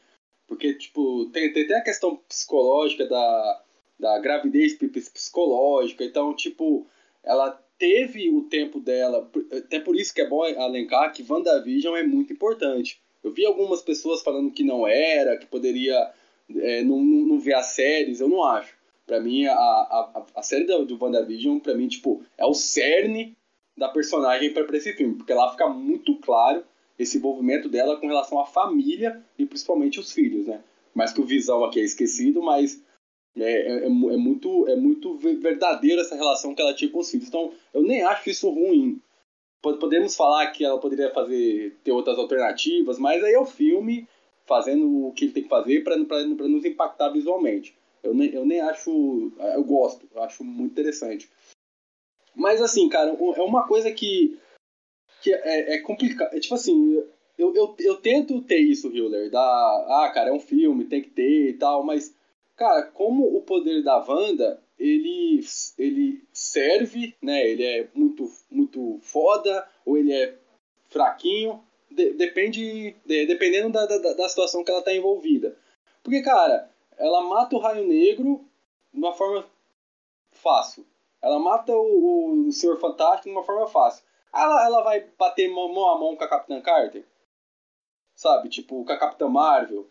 [0.46, 3.62] Porque, tipo, tem, tem até a questão psicológica da,
[3.98, 6.04] da gravidez psicológica.
[6.04, 6.86] Então, tipo,
[7.22, 12.04] ela teve o tempo dela, até por isso que é bom alencar que WandaVision é
[12.04, 13.02] muito importante.
[13.24, 16.12] Eu vi algumas pessoas falando que não era, que poderia
[16.58, 18.72] é, não, não, ver as séries, eu não acho.
[19.04, 23.36] Para mim, a, a, a série do, do WandaVision, para mim, tipo, é o cerne
[23.76, 26.62] da personagem para esse filme, porque lá fica muito claro
[26.96, 30.60] esse envolvimento dela com relação à família e principalmente os filhos, né?
[30.94, 32.80] Mais que o Visão aqui é esquecido, mas
[33.36, 37.10] é, é, é, é, muito, é muito verdadeira essa relação que ela tinha com os
[37.10, 37.28] filhos.
[37.28, 39.00] Então, eu nem acho isso ruim.
[39.60, 44.08] Podemos falar que ela poderia fazer ter outras alternativas, mas aí é o filme
[44.44, 47.74] fazendo o que ele tem que fazer para nos impactar visualmente.
[48.02, 49.32] Eu nem, eu nem acho.
[49.54, 51.30] Eu gosto, eu acho muito interessante.
[52.34, 54.36] Mas assim, cara, é uma coisa que,
[55.22, 56.34] que é, é complicado.
[56.34, 56.96] É tipo assim,
[57.38, 59.40] eu, eu, eu tento ter isso, Hiller, da.
[59.40, 62.12] Ah, cara, é um filme, tem que ter e tal, mas
[62.62, 65.40] Cara, como o poder da Wanda, ele,
[65.76, 67.44] ele serve, né?
[67.44, 70.38] Ele é muito, muito foda, ou ele é
[70.88, 75.58] fraquinho, de, depende, de, dependendo da, da, da situação que ela tá envolvida.
[76.04, 78.48] Porque, cara, ela mata o Raio Negro
[78.92, 79.44] de uma forma
[80.30, 80.86] fácil.
[81.20, 84.04] Ela mata o, o Senhor Fantástico de uma forma fácil.
[84.32, 87.04] Ela, ela vai bater mão a mão com a Capitã Carter?
[88.14, 88.48] Sabe?
[88.48, 89.90] Tipo, com a Capitã Marvel.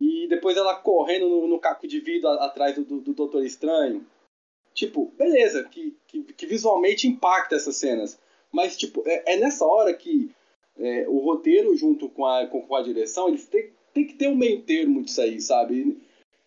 [0.00, 4.06] E depois ela correndo no, no caco de vidro atrás do, do, do Doutor Estranho.
[4.74, 8.18] Tipo, beleza, que, que, que, visualmente impacta essas cenas.
[8.50, 10.30] Mas, tipo, é, é nessa hora que
[10.76, 14.36] é, o roteiro, junto com a, com, a direção, eles têm, tem que ter um
[14.36, 15.96] meio termo disso aí, sabe?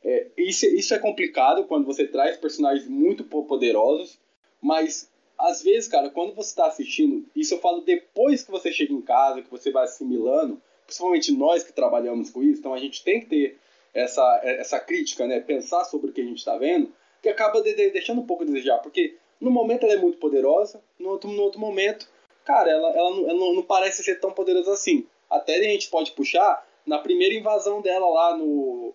[0.03, 4.19] É, isso, isso é complicado quando você traz personagens muito poderosos,
[4.61, 8.93] mas às vezes, cara, quando você está assistindo, isso eu falo depois que você chega
[8.93, 13.03] em casa, que você vai assimilando, principalmente nós que trabalhamos com isso, então a gente
[13.03, 13.59] tem que ter
[13.93, 15.39] essa, essa crítica, né?
[15.39, 18.43] Pensar sobre o que a gente está vendo que acaba de, de, deixando um pouco
[18.43, 22.07] a desejar, porque no momento ela é muito poderosa, no outro, no outro momento,
[22.45, 25.05] cara, ela, ela, não, ela não, parece ser tão poderosa assim.
[25.29, 28.93] Até a gente pode puxar na primeira invasão dela lá no,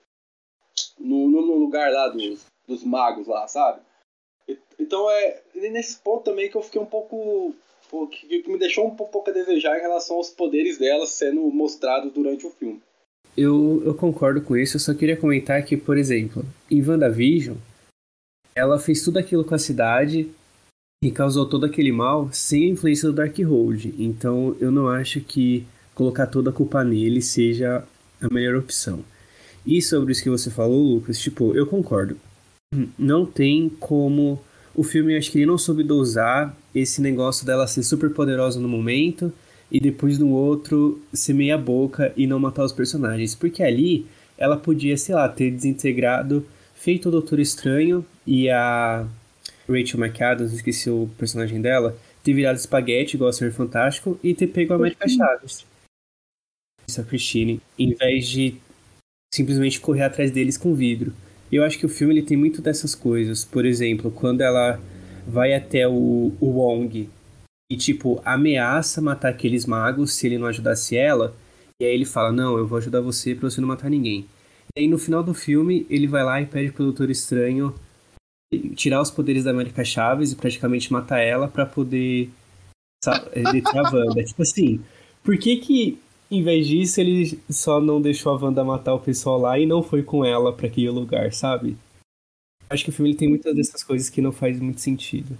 [0.98, 3.82] no, no lugar lá dos, dos magos lá, sabe?
[4.78, 7.54] Então é nesse ponto também que eu fiquei um pouco.
[8.08, 12.46] Que, me deixou um pouco a desejar em relação aos poderes dela sendo mostrados durante
[12.46, 12.80] o filme.
[13.36, 17.56] Eu, eu concordo com isso, eu só queria comentar que, por exemplo, em WandaVision,
[18.54, 20.30] ela fez tudo aquilo com a cidade
[21.02, 23.94] e causou todo aquele mal sem a influência do Darkhold.
[23.98, 27.84] Então eu não acho que colocar toda a culpa nele seja
[28.20, 29.04] a melhor opção.
[29.66, 32.16] E sobre isso que você falou, Lucas, tipo, eu concordo.
[32.98, 34.42] Não tem como.
[34.74, 38.68] O filme, acho que ele não soube dosar esse negócio dela ser super poderosa no
[38.68, 39.32] momento
[39.70, 43.34] e depois no outro ser meia boca e não matar os personagens.
[43.34, 44.06] Porque ali
[44.36, 49.06] ela podia, sei lá, ter desintegrado feito o Doutor Estranho e a
[49.68, 54.48] Rachel McAdams, esqueci o personagem dela, ter virado espaguete igual a Senhor Fantástico e ter
[54.48, 55.64] pego a América Chaves.
[56.86, 58.56] Isso, a Christine, em vez de
[59.32, 61.12] simplesmente correr atrás deles com vidro.
[61.50, 63.44] Eu acho que o filme ele tem muito dessas coisas.
[63.44, 64.80] Por exemplo, quando ela
[65.26, 67.08] vai até o, o Wong
[67.70, 71.34] e, tipo, ameaça matar aqueles magos se ele não ajudasse ela,
[71.80, 74.26] e aí ele fala: Não, eu vou ajudar você pra você não matar ninguém.
[74.76, 77.74] E aí no final do filme, ele vai lá e pede pro Doutor Estranho
[78.74, 82.30] tirar os poderes da América Chaves e praticamente matar ela para poder
[83.52, 84.22] deter a Wanda.
[84.24, 84.80] tipo assim,
[85.24, 85.98] por que que
[86.30, 89.82] em vez disso ele só não deixou a Wanda matar o pessoal lá e não
[89.82, 91.76] foi com ela para aquele lugar, sabe?
[92.72, 95.36] Acho que o filme tem muitas dessas coisas que não faz muito sentido.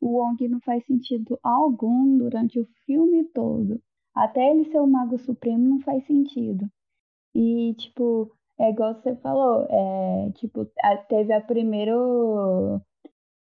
[0.00, 3.82] O Wong não faz sentido algum durante o filme todo.
[4.14, 6.70] Até ele ser o Mago Supremo não faz sentido.
[7.34, 10.64] E, tipo, é igual você falou, é, tipo,
[11.08, 12.80] teve a primeiro.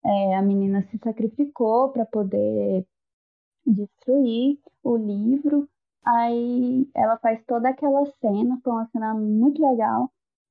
[0.05, 2.85] É, a menina se sacrificou para poder
[3.65, 5.69] destruir o livro.
[6.05, 10.11] Aí ela faz toda aquela cena, foi uma cena muito legal.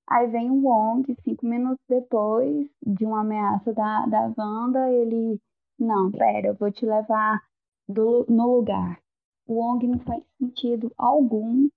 [0.09, 5.39] Aí vem o Wong, cinco minutos depois de uma ameaça da, da Wanda, ele.
[5.77, 7.41] Não, pera, eu vou te levar
[7.87, 8.99] do, no lugar.
[9.47, 11.69] O Wong não faz sentido algum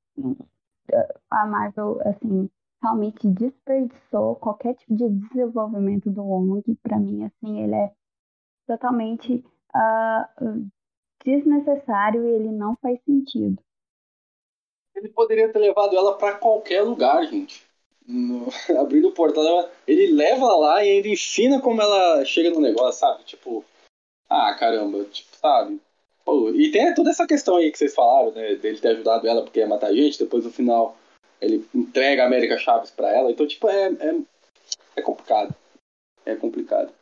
[1.31, 2.51] a Marvel, assim,
[2.83, 6.63] realmente desperdiçou qualquer tipo de desenvolvimento do Wong.
[6.83, 7.93] Para mim, assim, ele é
[8.67, 10.71] totalmente uh,
[11.25, 13.63] desnecessário e ele não faz sentido.
[14.95, 17.72] Ele poderia ter levado ela para qualquer lugar, gente.
[18.07, 18.49] No,
[18.81, 23.25] abrindo o portal, ele leva lá e ainda ensina como ela chega no negócio, sabe?
[23.25, 23.65] Tipo,
[24.29, 25.81] ah, caramba, tipo, sabe?
[26.25, 28.55] Pô, e tem toda essa questão aí que vocês falaram, né?
[28.57, 30.97] Dele ter ajudado ela porque ia matar gente, depois no final
[31.41, 33.31] ele entrega a América Chaves para ela.
[33.31, 34.17] Então, tipo, é, é,
[34.97, 35.55] é complicado.
[36.25, 36.93] É complicado.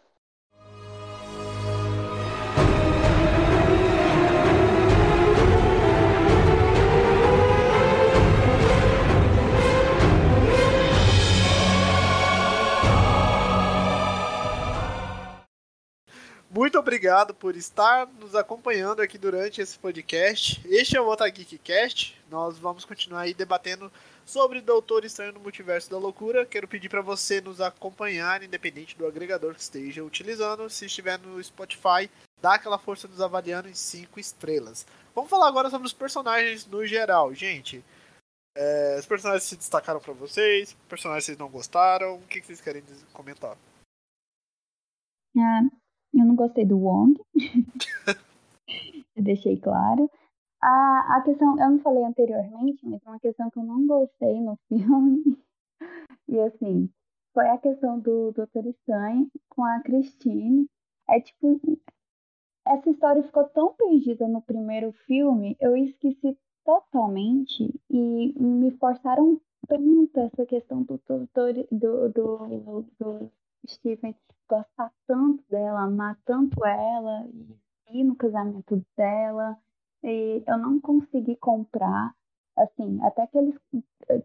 [16.52, 20.60] Muito obrigado por estar nos acompanhando aqui durante esse podcast.
[20.68, 22.20] Este é o Otageekcast.
[22.28, 23.90] Nós vamos continuar aí debatendo
[24.26, 26.44] sobre Doutor Estranho no Multiverso da Loucura.
[26.44, 30.68] Quero pedir para você nos acompanhar, independente do agregador que esteja utilizando.
[30.68, 32.10] Se estiver no Spotify,
[32.42, 34.84] dá aquela força nos avaliando em 5 estrelas.
[35.14, 37.32] Vamos falar agora sobre os personagens no geral.
[37.32, 37.84] Gente,
[38.56, 40.76] é, os personagens se destacaram para vocês?
[40.88, 42.16] Personagens vocês não gostaram?
[42.16, 42.82] O que, que vocês querem
[43.12, 43.56] comentar?
[45.38, 45.60] Ah,
[46.14, 47.20] eu não gostei do Wong.
[49.16, 50.10] eu deixei claro.
[50.62, 54.58] A, a questão, eu não falei anteriormente, mas uma questão que eu não gostei no
[54.68, 55.38] filme.
[56.28, 56.90] e assim,
[57.32, 58.66] foi a questão do Dr.
[58.66, 60.68] Estranho com a Christine.
[61.08, 61.60] É tipo.
[62.66, 70.20] essa história ficou tão perdida no primeiro filme, eu esqueci totalmente e me forçaram tanto
[70.20, 71.28] essa questão do do,
[71.70, 73.32] do, do, do
[73.68, 74.14] Steven
[74.48, 77.26] gostar tanto dela, amar tanto ela
[77.88, 79.56] e ir no casamento dela.
[80.02, 82.14] E eu não consegui comprar,
[82.56, 83.54] assim, até que eles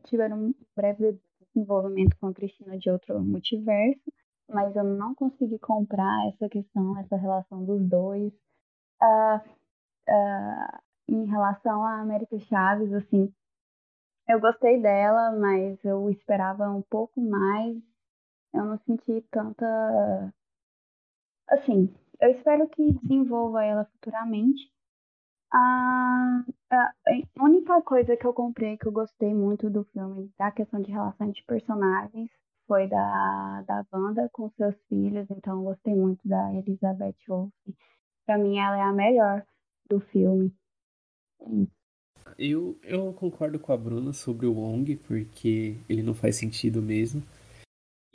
[0.06, 4.12] tiveram um breve desenvolvimento com a Cristina de outro multiverso,
[4.50, 8.34] mas eu não consegui comprar essa questão, essa relação dos dois.
[9.02, 9.38] Uh,
[10.10, 13.32] uh, em relação à América Chaves, assim,
[14.28, 17.78] eu gostei dela, mas eu esperava um pouco mais.
[18.56, 20.34] Eu não senti tanta.
[21.50, 24.72] Assim, eu espero que desenvolva ela futuramente.
[25.54, 26.94] A, a,
[27.40, 31.30] única coisa que eu comprei que eu gostei muito do filme, da questão de relação
[31.32, 32.30] de personagens,
[32.66, 35.30] foi da, da banda com seus filhos.
[35.30, 37.76] Então, eu gostei muito da Elizabeth Olsen.
[38.26, 39.46] Pra mim, ela é a melhor
[39.90, 40.54] do filme.
[42.40, 47.22] Eu, eu concordo com a Bruna sobre o Wong, porque ele não faz sentido mesmo.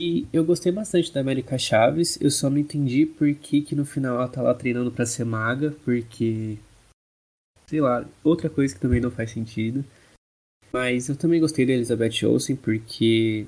[0.03, 3.85] E eu gostei bastante da América Chaves, eu só não entendi por que, que no
[3.85, 6.57] final ela tá lá treinando para ser maga, porque.
[7.67, 9.85] Sei lá, outra coisa que também não faz sentido.
[10.73, 13.45] Mas eu também gostei da Elizabeth Olsen, porque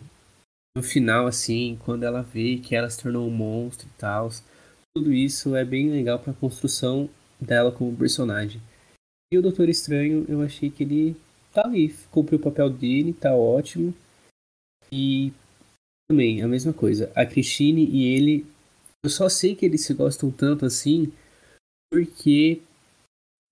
[0.78, 4.30] no final, assim, quando ela vê que ela se tornou um monstro e tal,
[4.96, 7.10] tudo isso é bem legal pra construção
[7.42, 8.62] dela como personagem.
[9.34, 11.18] E o Doutor Estranho, eu achei que ele
[11.52, 13.92] tá ali, cumpriu o papel dele, tá ótimo.
[14.92, 15.34] E
[16.08, 17.12] também, a mesma coisa.
[17.16, 18.46] A Christine e ele,
[19.04, 21.12] eu só sei que eles se gostam tanto assim
[21.92, 22.62] porque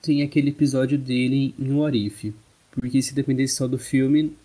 [0.01, 2.33] tem aquele episódio dele em If.
[2.71, 4.35] Porque se dependesse só do filme,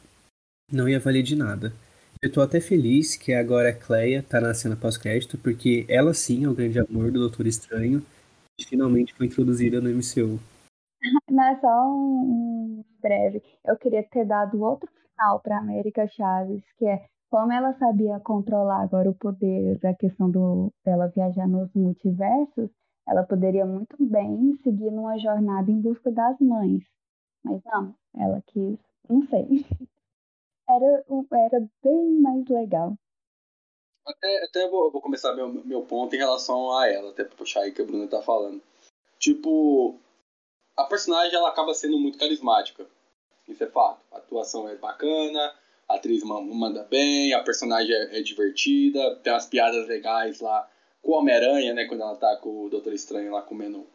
[0.71, 1.73] não ia valer de nada.
[2.21, 6.45] Eu tô até feliz que agora a Cleia tá na cena pós-crédito, porque ela sim
[6.45, 8.05] é o grande amor do Doutor Estranho
[8.59, 10.41] e finalmente foi introduzida no MCU.
[11.03, 11.07] É
[11.61, 13.43] só um, um breve.
[13.65, 18.83] Eu queria ter dado outro final para América Chaves, que é como ela sabia controlar
[18.83, 22.71] agora o poder da questão do dela viajar nos multiversos,
[23.07, 26.85] ela poderia muito bem seguir numa jornada em busca das mães.
[27.45, 29.47] Mas não, ela quis, não sei.
[30.69, 32.97] Era, era bem mais legal.
[34.05, 37.61] Até, até vou, vou começar meu, meu ponto em relação a ela, até pra puxar
[37.61, 38.61] aí que a Bruna tá falando.
[39.17, 39.97] Tipo,
[40.77, 42.85] a personagem ela acaba sendo muito carismática.
[43.47, 44.01] Isso é fato.
[44.11, 45.55] A atuação é bacana,
[45.89, 50.69] a atriz manda bem, a personagem é, é divertida, tem umas piadas legais lá
[51.01, 51.85] com o Homem-Aranha, né?
[51.85, 53.87] Quando ela tá com o Doutor Estranho lá comendo,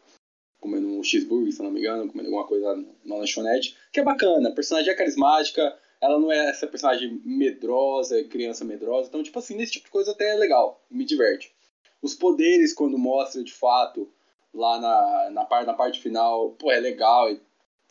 [0.58, 2.74] comendo um cheeseburger, se não me engano, comendo alguma coisa
[3.04, 4.48] na lanchonete, que é bacana.
[4.48, 9.08] A personagem é carismática, ela não é essa personagem medrosa, criança medrosa.
[9.08, 11.52] Então, tipo assim, nesse tipo de coisa até é legal, me diverte.
[12.00, 14.10] Os poderes, quando mostra de fato
[14.52, 17.28] lá na, na, parte, na parte final, pô, é legal,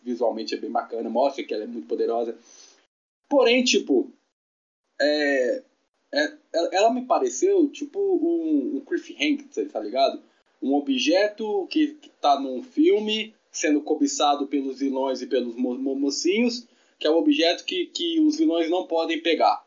[0.04, 2.38] visualmente é bem bacana, mostra que ela é muito poderosa.
[3.32, 4.12] Porém, tipo,
[5.00, 5.63] é,
[6.13, 6.38] é,
[6.74, 10.22] ela me pareceu tipo um, um cliffhanger, tá ligado?
[10.62, 16.67] Um objeto que, que tá num filme sendo cobiçado pelos vilões e pelos mo mocinhos,
[17.00, 19.65] que é um objeto que, que os vilões não podem pegar.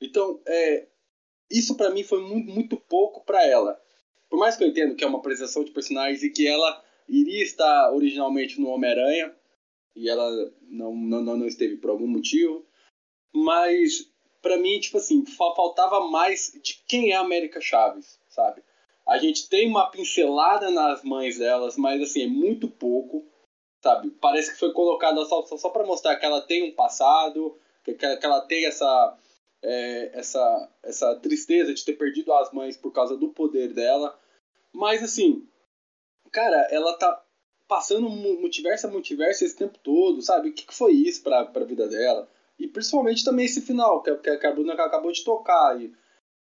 [0.00, 0.86] Então, é,
[1.50, 3.78] isso para mim foi muito, muito pouco para ela
[4.34, 7.40] por mais que eu entenda que é uma apresentação de personagens e que ela iria
[7.40, 9.32] estar originalmente no Homem-Aranha,
[9.94, 10.30] e ela
[10.62, 12.66] não, não, não esteve por algum motivo,
[13.32, 14.10] mas
[14.42, 18.62] para mim, tipo assim, faltava mais de quem é a América Chaves, sabe?
[19.06, 23.24] A gente tem uma pincelada nas mães delas, mas assim, é muito pouco,
[23.82, 24.10] sabe?
[24.20, 27.94] Parece que foi colocada só, só, só para mostrar que ela tem um passado, que,
[27.94, 29.18] que ela tem essa,
[29.62, 34.18] é, essa, essa tristeza de ter perdido as mães por causa do poder dela,
[34.72, 35.48] mas assim,
[36.30, 37.23] cara, ela tá
[37.66, 40.50] passando multiverso a multiverso esse tempo todo, sabe?
[40.50, 42.28] O que, que foi isso pra, pra vida dela?
[42.58, 45.80] E principalmente também esse final, que, que a Bruna acabou de tocar.
[45.80, 45.92] E,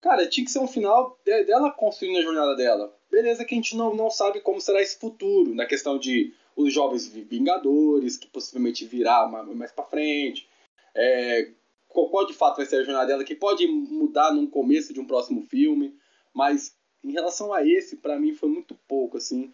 [0.02, 2.96] cara, tinha que ser um final de, dela construindo a jornada dela.
[3.12, 6.74] Beleza que a gente não, não sabe como será esse futuro, na questão de os
[6.74, 10.48] jovens Vingadores, que possivelmente virá mais pra frente.
[10.94, 11.52] É,
[11.88, 15.06] qual de fato vai ser a jornada dela, que pode mudar no começo de um
[15.06, 15.96] próximo filme.
[16.34, 19.52] Mas em relação a esse, para mim foi muito pouco, assim.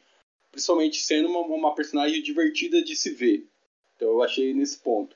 [0.55, 3.45] Principalmente sendo uma, uma, personagem divertida de se ver.
[3.93, 5.13] Então eu achei nesse ponto.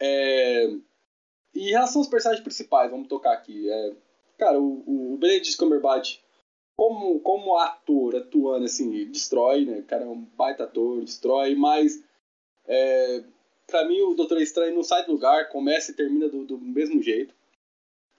[0.00, 0.68] É...
[1.54, 3.70] E em relação aos personagens principais, vamos tocar aqui.
[3.70, 3.92] É...
[4.38, 6.18] Cara, o, o Benedict Cumberbatch,
[6.74, 9.80] como, como ator atuando, assim, destrói, né?
[9.80, 12.02] O cara é um baita ator, destrói, mas.
[12.66, 13.22] É...
[13.66, 17.02] Pra mim, o Doutor Estranho não sai do lugar, começa e termina do, do mesmo
[17.02, 17.34] jeito.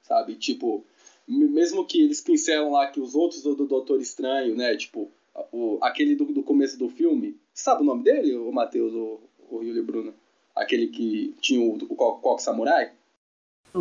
[0.04, 0.36] Sabe?
[0.36, 0.86] Tipo,
[1.28, 5.12] mesmo que eles pincelam lá que os outros do, do Doutor Estranho, né, tipo,
[5.52, 7.40] o, aquele do, do começo do filme.
[7.54, 9.20] Sabe o nome dele, o Matheus, o,
[9.50, 10.14] o Yuli Bruno?
[10.56, 12.92] Aquele que tinha o, o Coque Samurai?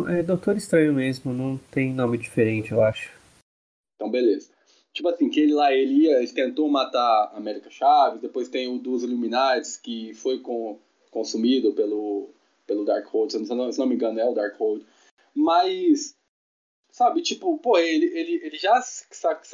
[0.09, 3.11] É Doutor Estranho mesmo, não tem nome diferente, eu acho.
[3.95, 4.49] Então, beleza.
[4.93, 8.67] Tipo assim, que ele lá, ele, ia, ele tentou matar a América Chaves, depois tem
[8.67, 10.79] o dos Illuminati, que foi com,
[11.09, 12.29] consumido pelo,
[12.65, 14.85] pelo Darkhold, se não, se não me engano é o Darkhold.
[15.33, 16.15] Mas,
[16.89, 19.05] sabe, tipo, pô, ele, ele, ele já se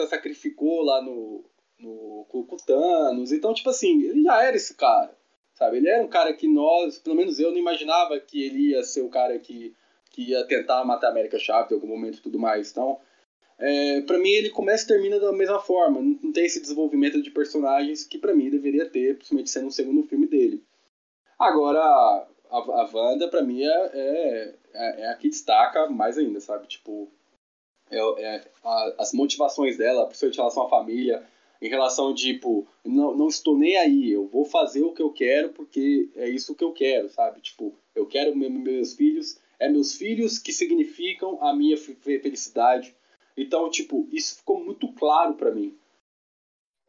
[0.08, 1.44] sacrificou lá no,
[1.80, 2.26] no
[2.66, 5.16] Thanos, então, tipo assim, ele já era esse cara,
[5.54, 5.78] sabe?
[5.78, 9.02] Ele era um cara que nós, pelo menos eu, não imaginava que ele ia ser
[9.02, 9.76] o cara que,
[10.12, 12.72] que ia tentar matar a América Chaves em algum momento e tudo mais.
[12.72, 13.00] Então,
[13.60, 16.02] é, para mim ele começa e termina da mesma forma.
[16.02, 19.72] Não, não tem esse desenvolvimento de personagens que para mim deveria ter, principalmente sendo o
[19.72, 20.64] segundo filme dele.
[21.40, 26.68] Agora, a, a Wanda para mim é, é, é, a que destaca mais ainda, sabe?
[26.68, 27.10] Tipo,
[27.90, 31.28] é, é a, as motivações dela, principalmente em relação à família,
[31.62, 35.50] em relação, tipo, não, não estou nem aí, eu vou fazer o que eu quero
[35.50, 37.42] porque é isso que eu quero, sabe?
[37.42, 42.96] Tipo, eu quero meus filhos, é meus filhos que significam a minha felicidade
[43.38, 45.78] então, tipo, isso ficou muito claro para mim.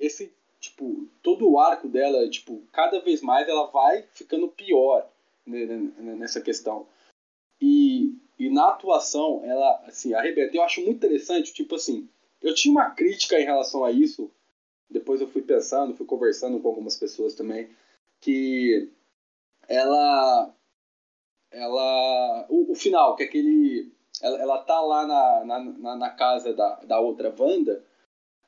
[0.00, 5.06] Esse, tipo, todo o arco dela, tipo, cada vez mais ela vai ficando pior
[5.46, 6.86] nessa questão.
[7.60, 10.56] E, e na atuação, ela, assim, arrebenta.
[10.56, 12.08] Eu acho muito interessante, tipo assim,
[12.40, 14.30] eu tinha uma crítica em relação a isso,
[14.90, 17.68] depois eu fui pensando, fui conversando com algumas pessoas também,
[18.20, 18.90] que
[19.68, 20.54] ela
[21.50, 26.52] ela o, o final que é aquele ela, ela tá lá na, na, na casa
[26.52, 27.84] da, da outra Wanda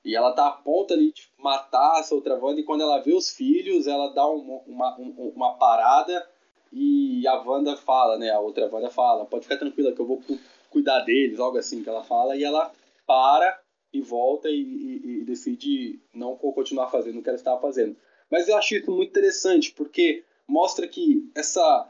[0.05, 3.12] e ela tá a ponto ali de matar essa outra Wanda e quando ela vê
[3.12, 6.26] os filhos, ela dá um, uma, um, uma parada
[6.72, 8.30] e a Wanda fala, né?
[8.30, 10.22] A outra Wanda fala, pode ficar tranquila que eu vou
[10.70, 12.72] cuidar deles, algo assim que ela fala, e ela
[13.07, 13.61] para
[13.93, 17.97] e volta e, e, e decide não continuar fazendo o que ela estava fazendo.
[18.30, 21.88] Mas eu acho isso muito interessante, porque mostra que essa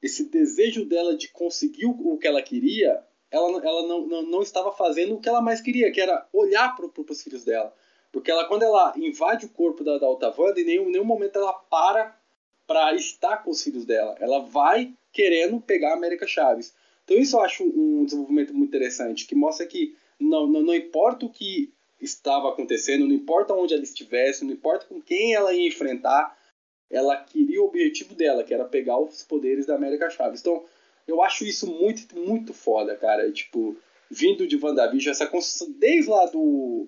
[0.00, 4.70] esse desejo dela de conseguir o que ela queria, ela, ela não, não, não estava
[4.72, 7.74] fazendo o que ela mais queria, que era olhar para os filhos dela.
[8.12, 11.52] Porque ela, quando ela invade o corpo da, da Wanda, em nenhum, nenhum momento ela
[11.52, 12.16] para
[12.66, 14.14] para estar com os filhos dela.
[14.20, 16.74] Ela vai querendo pegar a América Chaves.
[17.02, 21.26] Então isso eu acho um desenvolvimento muito interessante, que mostra que não, não, não importa
[21.26, 25.66] o que estava acontecendo, não importa onde ela estivesse, não importa com quem ela ia
[25.66, 26.36] enfrentar,
[26.90, 30.40] ela queria o objetivo dela, que era pegar os poderes da América Chaves.
[30.40, 30.64] Então,
[31.06, 33.30] eu acho isso muito, muito foda, cara.
[33.30, 33.76] Tipo,
[34.10, 36.86] vindo de WandaVision, essa construção, desde lá do,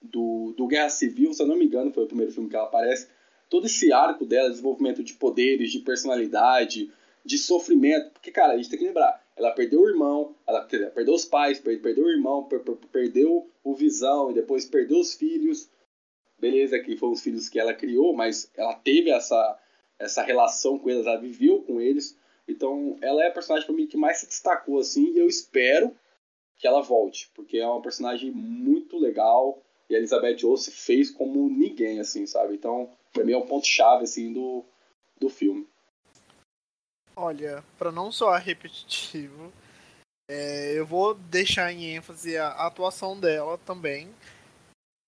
[0.00, 2.66] do, do Guerra Civil, se eu não me engano, foi o primeiro filme que ela
[2.66, 3.08] aparece,
[3.48, 6.90] todo esse arco dela, desenvolvimento de poderes, de personalidade,
[7.24, 8.10] de sofrimento.
[8.10, 11.58] Porque, cara, a gente tem que lembrar, ela perdeu o irmão, ela perdeu os pais,
[11.58, 12.48] perdeu o irmão,
[12.90, 15.70] perdeu o Visão e depois perdeu os filhos
[16.42, 19.56] beleza que foram os filhos que ela criou, mas ela teve essa,
[19.96, 22.18] essa relação com eles, ela viveu com eles.
[22.48, 25.96] Então, ela é a personagem para mim que mais se destacou assim, e eu espero
[26.56, 31.48] que ela volte, porque é uma personagem muito legal e a Elizabeth Olsen fez como
[31.48, 32.54] ninguém assim, sabe?
[32.54, 34.64] Então, para mim é um ponto chave assim do
[35.20, 35.68] do filme.
[37.14, 39.52] Olha, para não soar repetitivo,
[40.28, 44.08] é, eu vou deixar em ênfase a, atuação dela também.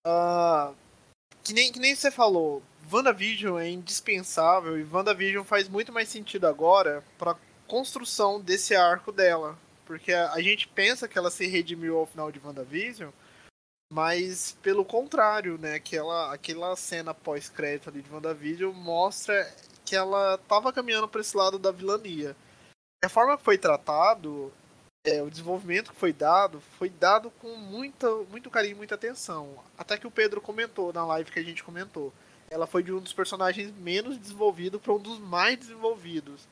[0.06, 0.74] Uh,
[1.42, 6.46] que nem, que nem você falou, WandaVision é indispensável e WandaVision faz muito mais sentido
[6.46, 9.58] agora pra construção desse arco dela.
[9.86, 13.10] Porque a, a gente pensa que ela se redimiu ao final de WandaVision,
[13.92, 15.74] mas pelo contrário, né?
[15.74, 19.50] Aquela, aquela cena pós-crédito ali de WandaVision mostra
[19.84, 22.36] que ela tava caminhando para esse lado da vilania.
[23.04, 24.52] a forma que foi tratado
[25.06, 29.62] é, o desenvolvimento que foi dado foi dado com muita, muito carinho, muita atenção.
[29.76, 32.12] Até que o Pedro comentou na live que a gente comentou.
[32.50, 36.48] Ela foi de um dos personagens menos desenvolvido para um dos mais desenvolvidos.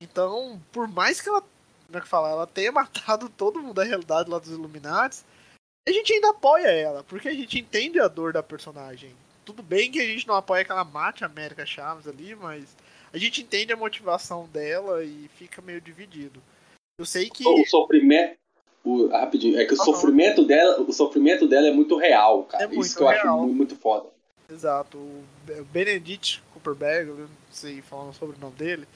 [0.00, 3.84] Então, por mais que ela, como é que fala, ela tenha matado todo mundo da
[3.84, 5.24] realidade lá dos Illuminati,
[5.86, 9.16] a gente ainda apoia ela, porque a gente entende a dor da personagem.
[9.48, 12.76] Tudo bem que a gente não apoia que ela mate a América Chaves ali, mas
[13.10, 16.38] a gente entende a motivação dela e fica meio dividido.
[16.98, 17.48] Eu sei que.
[17.48, 18.36] O sofrimento.
[18.84, 19.84] O, rapidinho, é que o uhum.
[19.86, 22.64] sofrimento dela, o sofrimento dela é muito real, cara.
[22.64, 24.10] É muito Isso que eu acho muito, muito foda.
[24.52, 24.98] Exato.
[24.98, 25.24] O
[25.72, 28.86] Benedict Cooperberg, não sei falar sobre o nome dele,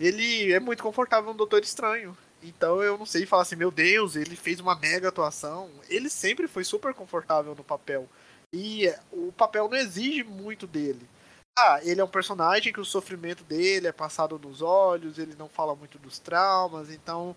[0.00, 2.16] ele é muito confortável no Doutor Estranho.
[2.42, 5.68] Então eu não sei falar assim, meu Deus, ele fez uma mega atuação.
[5.90, 8.08] Ele sempre foi super confortável no papel.
[8.52, 11.08] E o papel não exige muito dele.
[11.58, 15.48] Ah, ele é um personagem que o sofrimento dele é passado nos olhos, ele não
[15.48, 17.36] fala muito dos traumas, então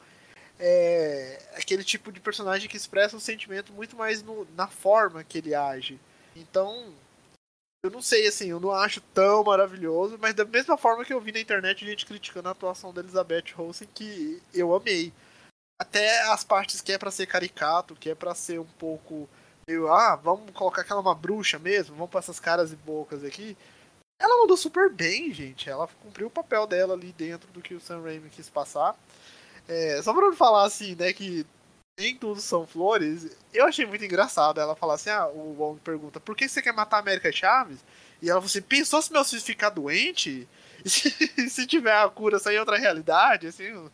[0.60, 5.40] é aquele tipo de personagem que expressa um sentimento muito mais no, na forma que
[5.40, 6.00] ele age.
[6.36, 6.94] Então,
[7.84, 11.20] eu não sei, assim, eu não acho tão maravilhoso, mas da mesma forma que eu
[11.20, 15.12] vi na internet gente criticando a atuação da Elizabeth Olsen, que eu amei.
[15.82, 19.28] Até as partes que é para ser caricato, que é para ser um pouco
[19.68, 23.58] meio, ah, vamos colocar aquela uma bruxa mesmo, vamos para essas caras e bocas aqui.
[24.20, 25.70] Ela mandou super bem, gente.
[25.70, 28.96] Ela cumpriu o papel dela ali dentro do que o Sam Raimi quis passar.
[29.68, 31.46] É, só pra não falar assim, né, que
[32.00, 36.20] nem tudo são flores, eu achei muito engraçado ela falar assim, ah, o Wong pergunta,
[36.20, 37.80] por que você quer matar a América Chaves?
[38.22, 40.48] E ela falou assim, pensou se meu filho ficar doente?
[40.84, 41.12] E se,
[41.50, 43.90] se tiver a cura sair outra realidade, assim...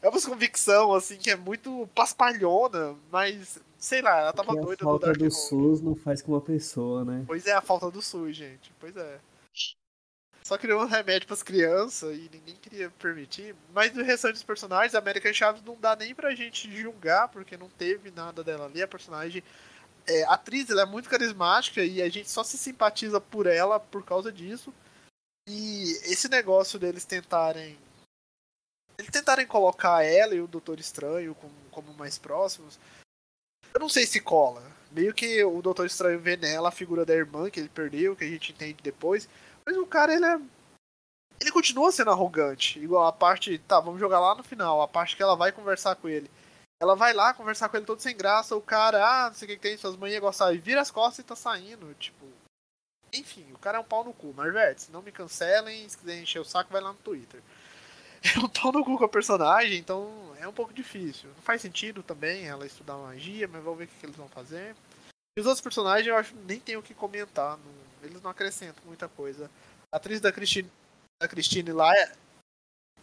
[0.00, 4.82] É uma convicção, assim, que é muito paspalhona, mas, sei lá, ela tava Porque doida
[4.82, 5.30] a falta do Dark do.
[5.30, 7.24] SUS não faz com uma pessoa, né?
[7.26, 8.72] Pois é, a falta do SUS, gente.
[8.78, 9.20] Pois é.
[10.42, 13.54] Só criou um remédio pras crianças e ninguém queria permitir.
[13.72, 17.54] Mas do restante dos personagens, a América Chaves não dá nem pra gente julgar, porque
[17.54, 18.82] não teve nada dela ali.
[18.82, 19.42] A personagem.
[20.06, 23.78] É, a atriz ela é muito carismática e a gente só se simpatiza por ela
[23.78, 24.72] por causa disso.
[25.46, 27.78] E esse negócio deles tentarem.
[28.96, 32.78] Eles tentarem colocar ela e o Doutor Estranho como, como mais próximos.
[33.74, 34.62] Eu não sei se cola.
[34.90, 38.24] Meio que o Doutor Estranho vê nela a figura da irmã que ele perdeu, que
[38.24, 39.28] a gente entende depois.
[39.64, 40.40] Mas o cara, ele é.
[41.40, 42.78] Ele continua sendo arrogante.
[42.78, 43.58] Igual a parte.
[43.58, 44.80] Tá, vamos jogar lá no final.
[44.80, 46.30] A parte que ela vai conversar com ele.
[46.80, 48.56] Ela vai lá conversar com ele todo sem graça.
[48.56, 50.52] O cara, ah, não sei o que, que tem, suas iam gostar.
[50.52, 51.94] E vira as costas e tá saindo.
[51.94, 52.26] Tipo.
[53.12, 54.32] Enfim, o cara é um pau no cu.
[54.34, 55.88] Marvete, não me cancelem.
[55.88, 57.42] Se quiser encher o saco, vai lá no Twitter.
[58.22, 61.28] É um pau no cu com a personagem, então é um pouco difícil.
[61.30, 64.28] Não faz sentido também ela estudar magia, mas vamos ver o que, que eles vão
[64.28, 64.74] fazer.
[65.36, 67.56] E os outros personagens eu acho nem tenho o que comentar.
[67.56, 69.50] Não, eles não acrescentam muita coisa.
[69.92, 70.70] A atriz da Christine,
[71.20, 72.12] da Christine lá é.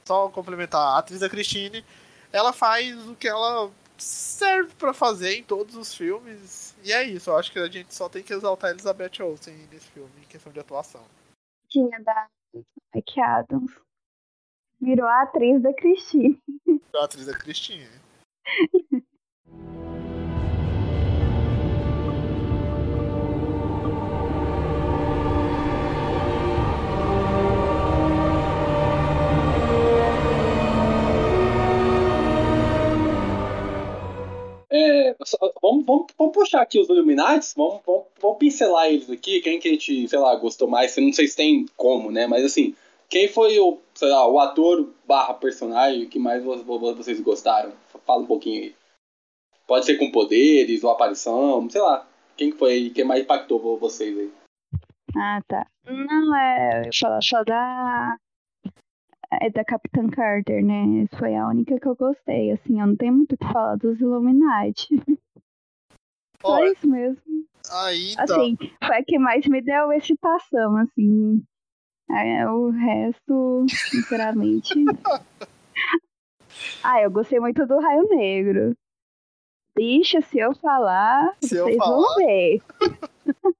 [0.05, 1.83] Só complementar, a atriz da Christine,
[2.31, 6.75] ela faz o que ela serve pra fazer em todos os filmes.
[6.83, 9.87] E é isso, eu acho que a gente só tem que exaltar Elizabeth Olsen nesse
[9.87, 11.03] filme, em questão de atuação.
[11.69, 12.27] Tinha da
[12.93, 13.84] Mike Adams.
[14.85, 16.39] Virou a atriz da Christine.
[16.93, 17.87] A atriz da Christine.
[34.71, 39.39] É, só- vamos, vamos, vamos puxar aqui os Illuminati, vamos, vamos, vamos pincelar eles aqui,
[39.39, 42.43] quem que a gente, sei lá, gostou mais, não sei se tem como, né, mas
[42.43, 42.75] assim,
[43.09, 47.73] quem foi o, sei lá, o ator barra personagem que mais vo- vo- vocês gostaram?
[48.05, 48.75] Fala um pouquinho aí.
[49.67, 53.59] Pode ser com poderes ou aparição, sei lá, quem que foi aí, quem mais impactou
[53.59, 54.31] vo- vocês aí?
[55.17, 55.65] Ah, tá.
[55.85, 56.79] Não, é.
[56.79, 58.17] Eu ia falar só da.
[59.41, 61.07] É da Capitã Carter, né?
[61.17, 62.51] Foi a única que eu gostei.
[62.51, 64.87] Assim, eu não tenho muito o que falar dos Illuminati.
[66.45, 67.21] Só isso mesmo.
[67.71, 68.23] aí então.
[68.23, 71.43] Assim, foi a que mais me deu excitação, assim.
[72.09, 74.73] É, o resto, sinceramente.
[76.83, 78.73] ah, eu gostei muito do Raio Negro.
[79.75, 81.95] Bicho, se eu falar, Se eu vocês falar.
[81.97, 82.61] vão ver.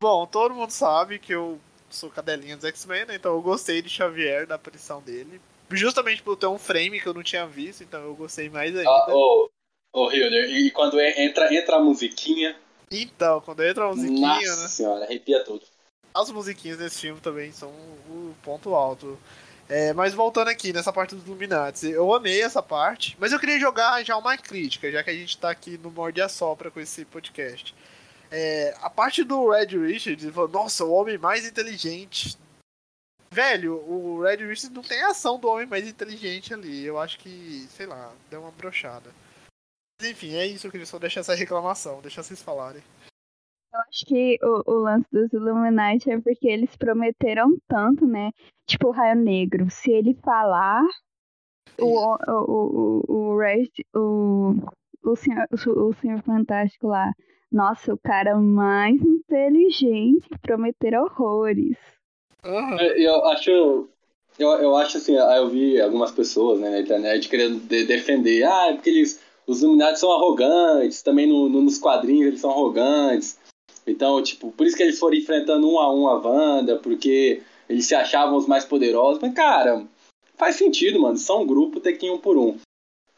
[0.00, 3.14] Bom, todo mundo sabe que eu sou cadelinha dos X-Men, né?
[3.14, 5.40] Então eu gostei de Xavier, da aparição dele.
[5.70, 8.90] Justamente por ter um frame que eu não tinha visto, então eu gostei mais ainda.
[8.90, 9.48] Ah, ô,
[9.92, 12.56] ô Hilder, e quando é- entra, entra a musiquinha,
[12.90, 14.68] Então, quando entra a musiquinha, nossa né?
[14.68, 15.64] senhora, arrepia tudo.
[16.14, 19.18] As musiquinhas desse filme também são o ponto alto.
[19.68, 23.58] É, mas voltando aqui nessa parte dos Illuminati, eu amei essa parte, mas eu queria
[23.58, 26.80] jogar já uma crítica, já que a gente tá aqui no Morde a Sopra com
[26.80, 27.74] esse podcast.
[28.30, 32.36] É, a parte do Red Richards, ele falou, nossa, o homem mais inteligente.
[33.30, 36.84] Velho, o Red Richards não tem ação do homem mais inteligente ali.
[36.84, 39.10] Eu acho que, sei lá, deu uma brochada.
[40.00, 42.82] Mas enfim, é isso, eu queria só deixar essa reclamação, deixar vocês falarem.
[43.72, 48.30] Eu acho que o, o lance dos Illuminati é porque eles prometeram tanto, né?
[48.66, 49.70] Tipo o Raio Negro.
[49.70, 50.82] Se ele falar,
[51.80, 54.54] o, o, o, o, o Red, o,
[55.02, 57.10] o, senhor, o, o Senhor Fantástico lá.
[57.50, 61.76] Nossa, o cara mais inteligente prometer horrores.
[62.44, 63.88] É, Eu acho.
[64.38, 68.42] Eu, eu acho assim, ah, eu vi algumas pessoas né, na internet querendo de- defender.
[68.44, 69.20] Ah, é porque eles.
[69.46, 73.38] Os Illuminati são arrogantes, também no, no- nos quadrinhos eles são arrogantes.
[73.86, 77.86] Então, tipo, por isso que eles foram enfrentando um a um a Wanda, porque eles
[77.86, 79.20] se achavam os mais poderosos.
[79.20, 79.84] Mas, cara,
[80.36, 81.16] faz sentido, mano.
[81.16, 82.58] São um grupo, tem que ir um por um.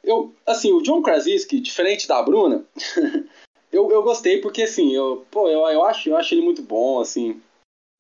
[0.03, 2.65] Eu, assim, o John Krasinski, diferente da Bruna,
[3.73, 7.01] eu, eu gostei porque, assim, eu, pô, eu, eu, acho, eu acho ele muito bom,
[7.01, 7.41] assim.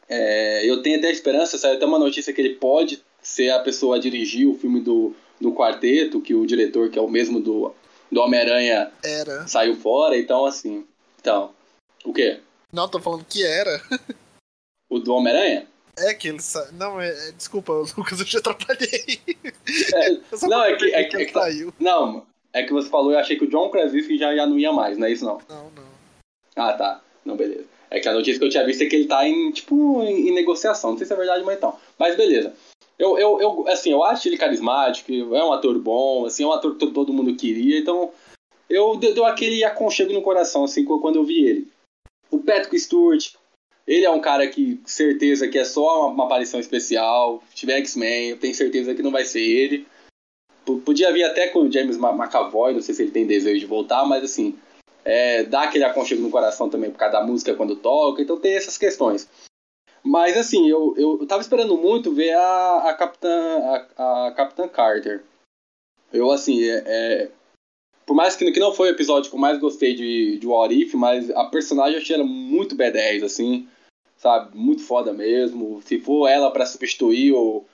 [0.08, 3.96] É, eu tenho até esperança, saiu até uma notícia que ele pode ser a pessoa
[3.96, 7.74] a dirigir o filme do, do quarteto, que o diretor, que é o mesmo do,
[8.12, 8.92] do Homem-Aranha,
[9.46, 10.86] saiu fora, então assim.
[11.18, 11.54] Então.
[12.04, 12.38] O quê?
[12.74, 13.80] Não, tô falando que era.
[14.90, 15.66] O do Homem-Aranha?
[15.96, 16.72] É que ele sa...
[16.72, 17.08] Não, é...
[17.28, 19.20] é desculpa, Lucas, eu te atrapalhei.
[19.94, 20.10] É,
[20.48, 21.72] não, é que, é, que, é que saiu.
[21.78, 24.72] Não, é que você falou, eu achei que o John Krasinski já, já não ia
[24.72, 25.38] mais, não é isso não?
[25.48, 25.84] Não, não.
[26.56, 27.00] Ah, tá.
[27.24, 27.64] Não, beleza.
[27.90, 30.28] É que a notícia que eu tinha visto é que ele tá em, tipo, em,
[30.28, 30.90] em negociação.
[30.90, 31.78] Não sei se é verdade, mas então.
[31.96, 32.52] Mas beleza.
[32.98, 36.52] Eu, eu, eu, assim, eu acho ele carismático, é um ator bom, assim, é um
[36.52, 38.10] ator que todo mundo queria, então
[38.68, 41.73] eu deu aquele aconchego no coração, assim, quando eu vi ele.
[42.34, 43.32] O Patrick Stewart,
[43.86, 47.40] ele é um cara que certeza que é só uma, uma aparição especial.
[47.50, 49.86] Se tiver X-Men, eu tenho certeza que não vai ser ele.
[50.66, 53.66] P podia vir até com o James McAvoy, não sei se ele tem desejo de
[53.66, 54.58] voltar, mas assim,
[55.04, 58.56] é, dá aquele aconchego no coração também por causa da música quando toca, então tem
[58.56, 59.28] essas questões.
[60.02, 64.66] Mas assim, eu, eu, eu tava esperando muito ver a, a Capitã a, a Capitã
[64.66, 65.22] Carter.
[66.12, 67.30] Eu assim, é, é,
[68.06, 70.74] por mais que, que não foi o episódio que eu mais gostei de, de What
[70.74, 73.68] If, mas a personagem eu achei ela muito B10, assim,
[74.16, 74.56] sabe?
[74.56, 75.80] Muito foda mesmo.
[75.82, 77.64] Se for ela para substituir o,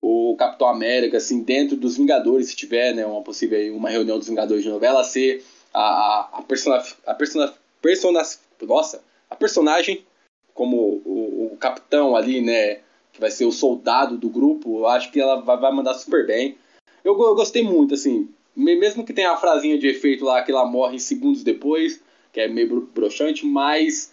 [0.00, 4.28] o Capitão América, assim, dentro dos Vingadores, se tiver, né, uma possível uma reunião dos
[4.28, 8.22] Vingadores de novela, ser a, a, a, persona, a persona, persona,
[8.62, 10.04] nossa, a personagem
[10.54, 12.80] como o, o, capitão ali, né,
[13.12, 16.26] que vai ser o soldado do grupo, eu acho que ela vai, vai mandar super
[16.26, 16.58] bem.
[17.02, 20.66] Eu, eu gostei muito, assim, mesmo que tenha a frasinha de efeito lá que ela
[20.66, 22.00] morre segundos depois,
[22.32, 24.12] que é meio broxante, mas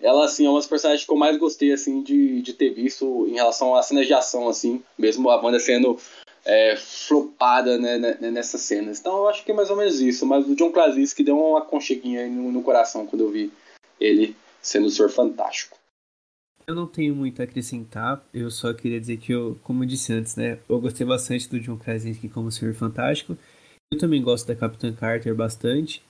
[0.00, 3.26] ela, assim, é uma das personagens que eu mais gostei, assim, de, de ter visto
[3.28, 5.98] em relação às cenas de ação, assim, mesmo a Wanda sendo
[6.44, 9.00] é, flopada né, né, né, nessas cenas.
[9.00, 10.26] Então eu acho que é mais ou menos isso.
[10.26, 13.50] Mas o John Krasinski deu uma aconcheguinha no, no coração quando eu vi
[14.00, 15.78] ele sendo o Senhor Fantástico.
[16.66, 20.14] Eu não tenho muito a acrescentar, eu só queria dizer que eu, como eu disse
[20.14, 23.36] antes, né, eu gostei bastante do John Krasinski como Senhor Fantástico.
[23.92, 26.02] Eu também gosto da Capitã Carter bastante.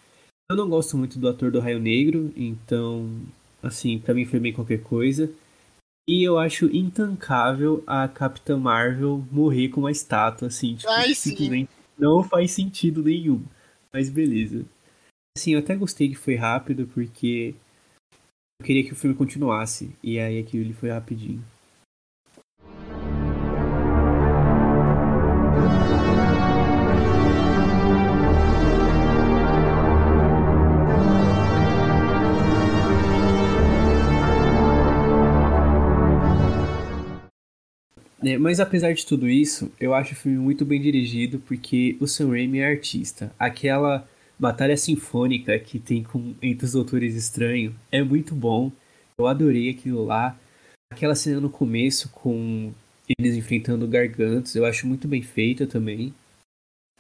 [0.51, 3.11] Eu não gosto muito do ator do Raio Negro, então,
[3.63, 5.33] assim, para mim foi bem qualquer coisa.
[6.07, 11.71] E eu acho intancável a Capitã Marvel morrer com uma estátua, assim, tipo, Ai, simplesmente
[11.99, 13.43] não faz sentido nenhum.
[13.93, 14.67] Mas beleza.
[15.37, 17.55] Assim, eu até gostei que foi rápido, porque
[18.61, 19.97] eu queria que o filme continuasse.
[20.03, 21.43] E aí aquilo foi rapidinho.
[38.25, 42.07] É, mas apesar de tudo isso, eu acho o filme muito bem dirigido porque o
[42.07, 43.31] Sam Raimi é artista.
[43.39, 44.09] Aquela
[44.39, 48.73] batalha sinfônica que tem com entre os Doutores Estranhos é muito bom.
[49.19, 50.39] Eu adorei aquilo lá.
[50.91, 52.73] Aquela cena no começo com
[53.19, 56.15] eles enfrentando gargantos, eu acho muito bem feita também.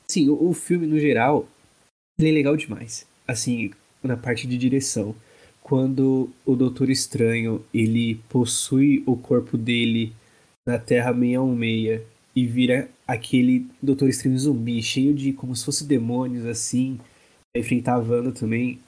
[0.07, 1.49] Sim, o, o filme no geral
[2.19, 3.07] ele é legal demais.
[3.27, 3.71] Assim,
[4.03, 5.15] na parte de direção,
[5.63, 10.13] quando o Doutor Estranho ele possui o corpo dele
[10.67, 16.47] na Terra 616 e vira aquele Doutor Estranho zumbi, cheio de como se fosse demônios
[16.47, 16.99] assim,
[17.55, 18.81] enfrentar a Wanda também,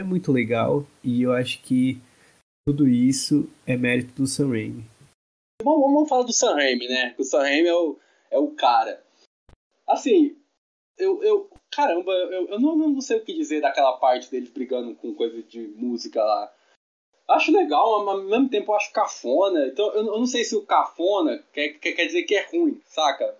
[0.00, 2.00] é muito legal e eu acho que
[2.66, 4.84] tudo isso é mérito do Sam Raimi.
[5.62, 7.14] Bom, vamos falar do Sam Raimi, né?
[7.18, 7.98] O Sam Raimi é o,
[8.30, 9.02] é o cara.
[9.86, 10.36] Assim,
[10.98, 14.94] eu, eu caramba, eu, eu não, não sei o que dizer daquela parte deles brigando
[14.94, 16.52] com coisa de música lá
[17.28, 19.66] acho legal, mas ao mesmo tempo eu acho cafona.
[19.66, 22.80] Então eu, eu não sei se o cafona quer, quer, quer dizer que é ruim,
[22.86, 23.36] saca?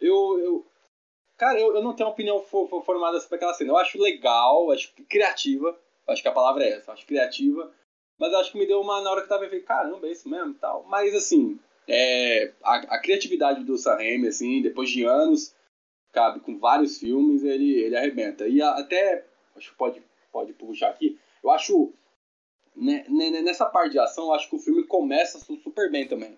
[0.00, 0.38] Eu.
[0.38, 0.66] eu
[1.36, 3.70] cara, eu, eu não tenho uma opinião for, for, formada sobre aquela cena.
[3.70, 5.78] Eu acho legal, acho criativa.
[6.06, 7.72] Acho que a palavra é essa, acho criativa.
[8.18, 10.28] Mas acho que me deu uma na hora que eu tava vendo, caramba, é isso
[10.28, 10.84] mesmo tal.
[10.88, 15.54] Mas assim, é, a, a criatividade do Sam Raimi, assim, depois de anos,
[16.12, 18.46] cabe com vários filmes, ele, ele arrebenta.
[18.46, 19.24] E a, até,
[19.56, 21.92] acho que pode, pode puxar aqui, eu acho
[22.76, 26.36] nessa parte de ação, eu acho que o filme começa super bem também.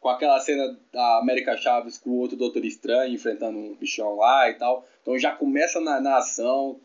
[0.00, 4.50] Com aquela cena da América Chaves com o outro Doutor Estranho enfrentando um bichão lá
[4.50, 4.84] e tal.
[5.00, 6.80] Então já começa na, na ação,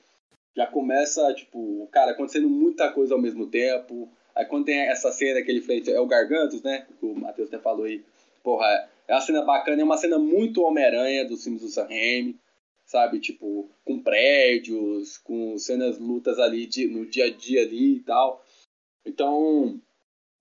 [0.56, 4.10] já começa, tipo, cara acontecendo muita coisa ao mesmo tempo.
[4.36, 6.86] Aí quando tem essa cena que ele fez, é o Gargantos, né?
[7.00, 8.04] Que o Matheus até falou aí.
[8.44, 12.38] Porra, é uma cena bacana, é uma cena muito Homem-Aranha dos filmes do Sam Raimi,
[12.86, 13.20] sabe?
[13.20, 18.44] Tipo, com prédios, com cenas lutas ali de, no dia a dia ali e tal.
[19.08, 19.80] Então,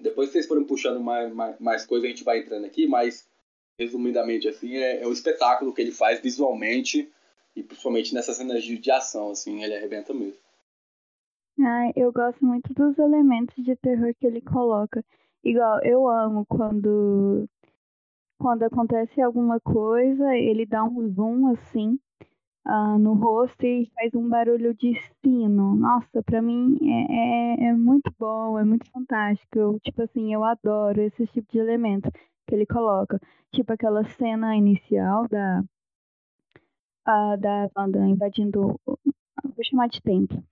[0.00, 3.28] depois vocês forem puxando mais, mais, mais coisas, a gente vai entrando aqui, mas
[3.78, 7.10] resumidamente assim, é, é o espetáculo que ele faz visualmente
[7.54, 10.38] e principalmente nessas cenas de, de ação, assim, ele arrebenta mesmo.
[11.60, 15.02] Ah, eu gosto muito dos elementos de terror que ele coloca.
[15.42, 17.48] Igual, eu amo quando
[18.38, 21.98] quando acontece alguma coisa, ele dá um zoom assim
[22.66, 25.74] uh, no rosto e faz um barulho de sino.
[25.76, 29.58] Nossa, pra mim é, é, é, muito bom, é muito fantástico.
[29.58, 32.10] Eu, tipo assim, eu adoro esse tipo de elemento
[32.46, 33.20] que ele coloca.
[33.52, 35.64] Tipo aquela cena inicial da,
[37.08, 40.42] uh, da Wanda invadindo, vou chamar de templo.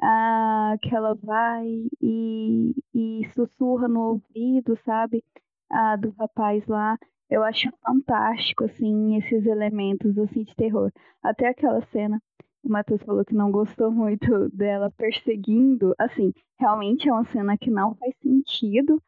[0.00, 1.66] Uh, que ela vai
[2.02, 5.24] e, e sussurra no ouvido, sabe?
[6.00, 6.98] Do rapaz lá.
[7.30, 10.92] Eu acho fantástico, assim, esses elementos, assim, de terror.
[11.22, 12.22] Até aquela cena,
[12.62, 15.94] o Matheus falou que não gostou muito dela perseguindo.
[15.98, 19.02] Assim, realmente é uma cena que não faz sentido.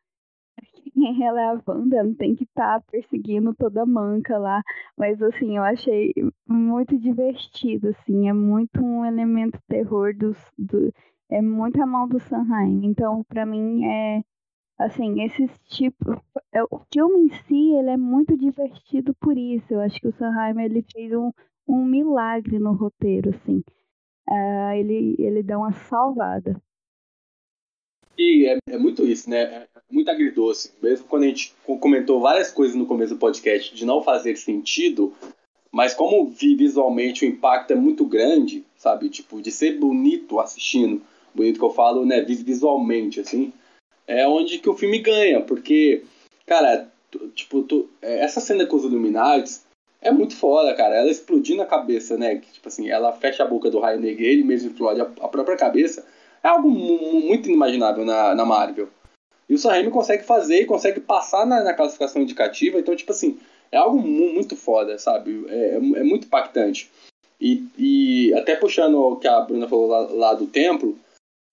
[1.23, 4.63] Ela é a Wanda, não tem que estar tá perseguindo toda manca lá.
[4.97, 6.13] Mas, assim, eu achei
[6.49, 8.29] muito divertido, assim.
[8.29, 10.37] É muito um elemento terror dos...
[10.59, 10.93] Do,
[11.31, 12.87] é muito a mão do Sanheim.
[12.87, 14.23] Então, para mim, é
[14.79, 16.17] assim, esses tipos.
[16.53, 19.67] É, o filme em si, ele é muito divertido por isso.
[19.71, 21.33] Eu acho que o Sanheim, ele fez um,
[21.67, 23.63] um milagre no roteiro, assim.
[24.29, 26.61] Uh, ele, ele dá uma salvada.
[28.19, 29.43] E é, é, muito isso, né?
[29.43, 30.73] É muito agridoce.
[30.83, 35.13] Mesmo quando a gente comentou várias coisas no começo do podcast de não fazer sentido,
[35.71, 39.11] mas como visualmente o impacto é muito grande, sabe?
[39.11, 41.03] Tipo, de ser bonito assistindo.
[41.35, 42.23] Bonito que eu falo, né?
[42.23, 43.53] Visualmente, assim
[44.07, 46.05] é onde que o filme ganha, porque,
[46.47, 46.89] cara,
[47.35, 49.61] tipo, tu, é, essa cena com os Illuminati
[50.01, 50.97] é muito foda, cara.
[50.97, 52.37] Ela explodindo a cabeça, né?
[52.37, 55.29] Que, tipo assim, ela fecha a boca do Raio Negro ele mesmo explode a, a,
[55.29, 56.07] própria cabeça.
[56.43, 58.89] É algo muito inimaginável na, na Marvel.
[59.49, 62.79] E o Sam consegue fazer e consegue passar na, na, classificação indicativa.
[62.79, 63.39] Então, tipo assim,
[63.71, 65.45] é algo muito foda, sabe?
[65.49, 66.91] É, é, é muito impactante.
[67.41, 70.99] E, e, até puxando o que a Bruna falou lá, lá do templo,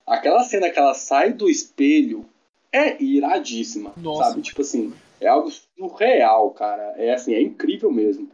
[0.08, 2.26] aquela cena que ela sai do espelho
[2.74, 4.30] é iradíssima, Nossa.
[4.30, 4.42] sabe?
[4.42, 6.96] Tipo assim, é algo surreal, cara.
[6.98, 8.30] É assim, é incrível mesmo.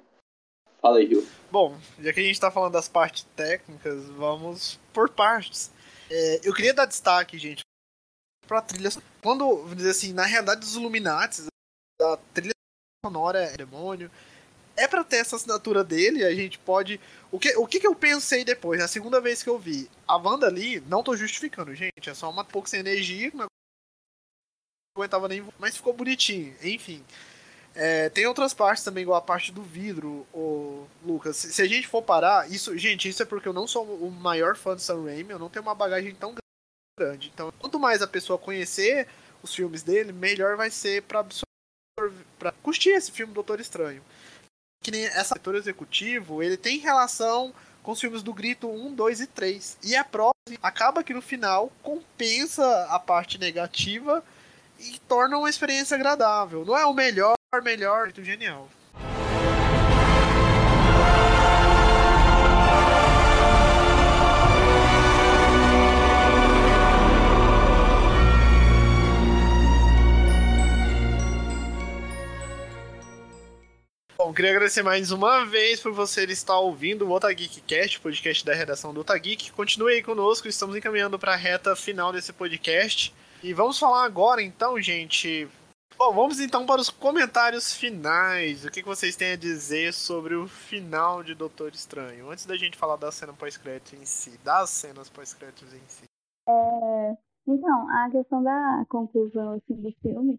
[0.82, 1.28] Fala aí, Rio.
[1.52, 5.70] Bom, já que a gente tá falando das partes técnicas, vamos por partes.
[6.10, 7.62] É, eu queria dar destaque, gente,
[8.48, 8.90] pra trilha.
[9.22, 11.44] Quando, vamos dizer assim, na realidade dos Illuminati,
[12.02, 12.54] a trilha
[13.06, 14.10] sonora é demônio.
[14.78, 17.02] É pra ter essa assinatura dele, a gente pode.
[17.30, 19.90] O que, o que, que eu pensei depois, na segunda vez que eu vi?
[20.08, 23.30] A Wanda ali, não tô justificando, gente, é só uma pouco sem energia,
[25.00, 25.46] aguentava nem.
[25.58, 27.04] Mas ficou bonitinho, enfim.
[27.76, 31.38] É, tem outras partes também, igual a parte do vidro, o Lucas.
[31.38, 34.12] Se, se, a gente for parar, isso, gente, isso é porque eu não sou o
[34.12, 36.36] maior fã do Sam Raimi, eu não tenho uma bagagem tão
[37.00, 37.32] grande.
[37.34, 39.08] Então, quanto mais a pessoa conhecer
[39.42, 44.04] os filmes dele, melhor vai ser para absorver, para curtir esse filme Doutor Estranho.
[44.84, 49.22] Que nem essa setor executivo, ele tem relação com os filmes do Grito 1, 2
[49.22, 49.78] e 3.
[49.84, 54.24] E a prova acaba que no final compensa a parte negativa
[54.80, 56.64] e torna uma experiência agradável.
[56.66, 58.70] Não é o melhor, melhor, muito genial.
[74.18, 78.94] Bom, queria agradecer mais uma vez por você estar ouvindo o Otageekcast, podcast da redação
[78.94, 79.52] do Otageek.
[79.54, 83.14] Continue aí conosco, estamos encaminhando para a reta final desse podcast.
[83.42, 85.48] E vamos falar agora então, gente.
[85.98, 88.66] Bom, vamos então para os comentários finais.
[88.66, 92.30] O que, vocês têm a dizer sobre o final de Doutor Estranho?
[92.30, 96.04] Antes da gente falar da cena pós-crédito em si, das cenas pós-créditos em si.
[96.50, 97.18] É,
[97.48, 100.38] então, a questão da conclusão assim, do filme,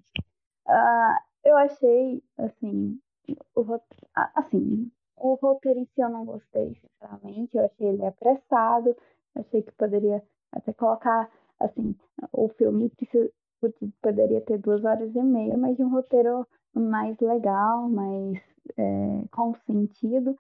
[0.69, 3.01] uh, eu achei, assim,
[3.55, 3.81] o,
[4.35, 7.57] assim, o roteiro em si eu não gostei, sinceramente.
[7.57, 8.95] Eu achei ele apressado,
[9.35, 10.23] achei que poderia
[10.53, 11.31] até colocar
[11.61, 11.95] assim,
[12.33, 13.31] o filme precisa,
[14.03, 18.39] poderia ter duas horas e meia, mas de um roteiro mais legal, mais
[18.77, 20.37] é, com sentido.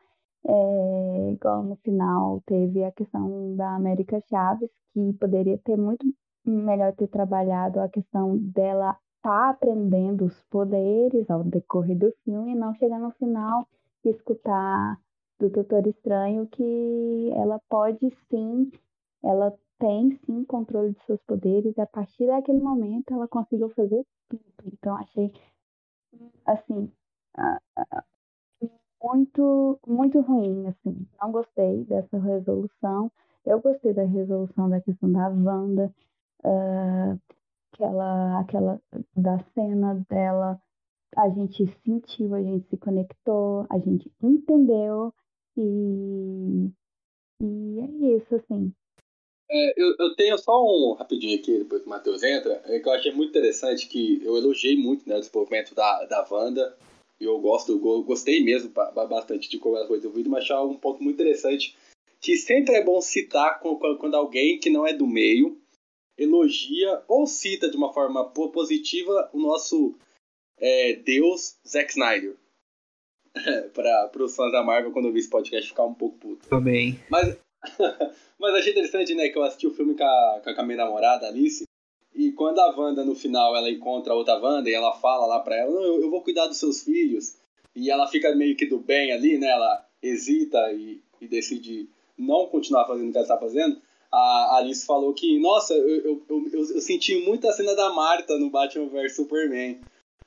[0.46, 6.06] É, igual no final teve a questão da América Chaves, que poderia ter muito
[6.46, 12.56] melhor ter trabalhado a questão dela tá aprendendo os poderes ao decorrer do filme e
[12.56, 13.66] não chegar no final
[14.04, 14.98] e escutar
[15.38, 18.70] do Doutor Estranho que ela pode sim,
[19.22, 24.42] ela tem sim controle de seus poderes a partir daquele momento ela conseguiu fazer tudo.
[24.66, 25.32] Então achei
[26.46, 26.92] assim
[29.02, 31.06] muito muito ruim assim.
[31.20, 33.10] Não gostei dessa resolução.
[33.44, 35.92] Eu gostei da resolução da questão da Wanda,
[36.44, 37.18] uh,
[37.72, 38.82] aquela aquela
[39.16, 40.60] da cena dela.
[41.16, 45.12] A gente sentiu, a gente se conectou, a gente entendeu
[45.56, 46.70] e
[47.40, 48.72] e é isso assim
[49.50, 52.88] é, eu, eu, tenho só um rapidinho aqui, depois que o Matheus entra, é que
[52.88, 56.76] eu achei muito interessante que eu elogiei muito né, o desenvolvimento da, da Wanda.
[57.20, 60.76] E eu gosto, eu gostei mesmo bastante de como ela foi desenvolvida, mas achei um
[60.76, 61.76] ponto muito interessante
[62.20, 65.60] que sempre é bom citar quando alguém que não é do meio
[66.16, 69.94] elogia ou cita de uma forma positiva o nosso
[70.58, 72.36] é, Deus Zack Snyder.
[73.72, 76.48] para os fãs da Marvel, quando eu vi esse podcast, ficar um pouco puto.
[76.48, 77.00] Também.
[77.08, 77.38] Mas,
[78.40, 81.28] mas achei interessante, né, que eu assisti o filme com a, com a minha namorada,
[81.28, 81.64] Alice,
[82.14, 85.40] e quando a Wanda, no final, ela encontra a outra Wanda e ela fala lá
[85.40, 87.36] pra ela, eu, eu vou cuidar dos seus filhos,
[87.76, 91.88] e ela fica meio que do bem ali, né, ela hesita e, e decide
[92.18, 93.80] não continuar fazendo o que ela está fazendo,
[94.12, 98.36] a Alice falou que, nossa, eu, eu, eu, eu, senti muito a cena da Marta
[98.38, 99.80] no Batman vs Superman.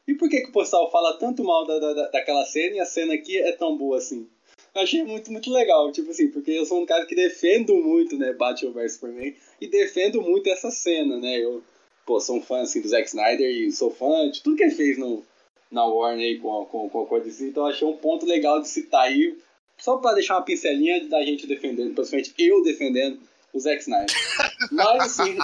[0.07, 2.85] E por que, que o pessoal fala tanto mal da, da, daquela cena e a
[2.85, 4.29] cena aqui é tão boa assim?
[4.75, 8.33] Achei muito, muito legal, tipo assim, porque eu sou um cara que defendo muito, né,
[8.33, 11.63] Batman vs Superman, e defendo muito essa cena, né, eu,
[12.05, 14.75] pô, sou um fã, assim, do Zack Snyder e sou fã de tudo que ele
[14.75, 15.23] fez no,
[15.71, 19.03] na Warner aí com, com, com a Codice, então achei um ponto legal de citar
[19.03, 19.37] aí,
[19.77, 23.19] só para deixar uma pincelinha da gente defendendo, principalmente eu defendendo
[23.53, 24.15] o Zack Snyder.
[24.71, 25.37] Mas, assim,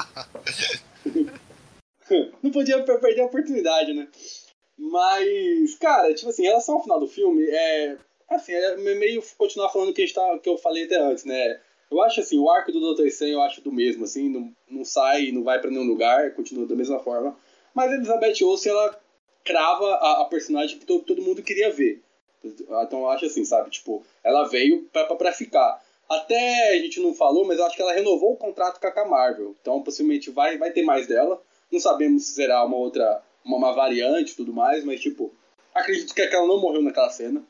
[2.42, 4.08] não podia perder a oportunidade, né?
[4.78, 7.98] Mas, cara, tipo assim, em relação ao final do filme, é.
[8.30, 11.60] Assim, é meio continuar falando que, a gente tá, que eu falei até antes, né?
[11.90, 13.08] Eu acho assim, o arco do Dr.
[13.08, 16.68] Estranho eu acho do mesmo, assim, não, não sai, não vai para nenhum lugar, continua
[16.68, 17.36] da mesma forma.
[17.74, 19.00] Mas a Elizabeth Olsen, ela
[19.44, 22.02] crava a, a personagem que todo, todo mundo queria ver.
[22.44, 23.70] Então eu acho assim, sabe?
[23.72, 25.82] Tipo, ela veio pra ficar.
[26.08, 29.06] Até a gente não falou, mas eu acho que ela renovou o contrato com a
[29.06, 29.56] Marvel.
[29.62, 31.42] Então possivelmente vai, vai ter mais dela.
[31.72, 35.34] Não sabemos se será uma outra, uma, uma variante e tudo mais, mas tipo,
[35.74, 37.44] acredito que ela não morreu naquela cena.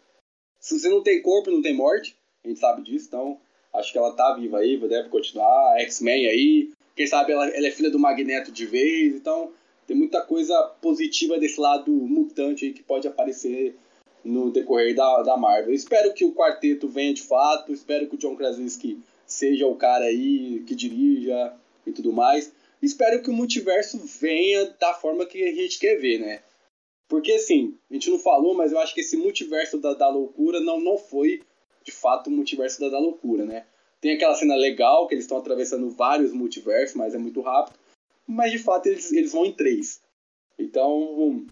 [0.60, 2.16] Se você não tem corpo, não tem morte.
[2.44, 3.40] A gente sabe disso, então
[3.74, 5.80] acho que ela tá viva aí, deve continuar.
[5.80, 6.72] X-Men aí.
[6.96, 9.52] Quem sabe ela, ela é filha do Magneto de vez, então
[9.88, 13.76] tem muita coisa positiva desse lado mutante aí que pode aparecer
[14.24, 15.74] no decorrer da, da Marvel.
[15.74, 20.06] Espero que o quarteto venha de fato, espero que o John Krasinski seja o cara
[20.06, 21.54] aí que dirija
[21.88, 22.52] e tudo mais.
[22.82, 26.40] Espero que o multiverso venha da forma que a gente quer ver, né?
[27.10, 30.62] Porque assim, a gente não falou, mas eu acho que esse multiverso da, da loucura
[30.62, 31.42] não, não foi
[31.84, 33.66] de fato o multiverso da, da loucura, né?
[34.00, 37.78] Tem aquela cena legal que eles estão atravessando vários multiversos, mas é muito rápido.
[38.26, 40.02] Mas de fato eles, eles vão em três.
[40.58, 41.46] Então,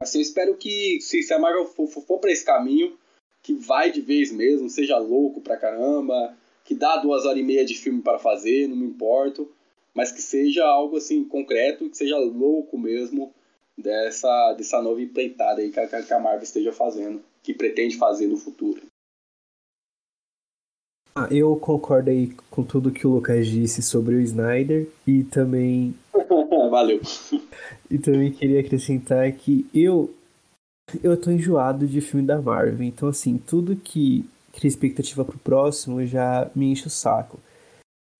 [0.00, 2.96] Assim, eu espero que se, se a Marvel for, for, for para esse caminho,
[3.42, 6.34] que vai de vez mesmo, seja louco pra caramba,
[6.64, 9.52] que dá duas horas e meia de filme para fazer, não me importo,
[9.92, 13.34] mas que seja algo assim concreto, que seja louco mesmo
[13.80, 18.26] dessa, dessa nova empreitada aí que a, que a Marvel esteja fazendo, que pretende fazer
[18.26, 18.82] no futuro.
[21.14, 25.94] Ah, eu concordo aí com tudo que o Lucas disse sobre o Snyder e também.
[26.70, 27.00] Valeu.
[27.90, 30.14] E também queria acrescentar que eu
[31.02, 36.04] eu tô enjoado de filme da Marvel, então assim, tudo que cria expectativa pro próximo
[36.04, 37.38] já me enche o saco.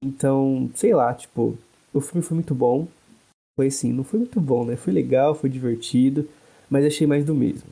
[0.02, 1.58] Então, sei lá, tipo,
[1.92, 2.86] o filme foi muito bom.
[3.60, 4.74] Foi assim, não foi muito bom, né?
[4.74, 6.26] Foi legal, foi divertido,
[6.70, 7.68] mas achei mais do mesmo.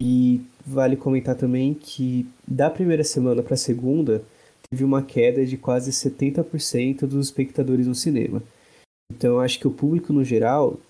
[0.00, 4.24] E vale comentar também que da primeira semana para a segunda
[4.70, 8.42] teve uma queda de quase 70% dos espectadores no cinema.
[9.12, 10.80] Então acho que o público no geral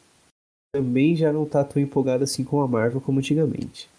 [0.73, 3.91] também já não tá tão empolgado assim com a Marvel como antigamente.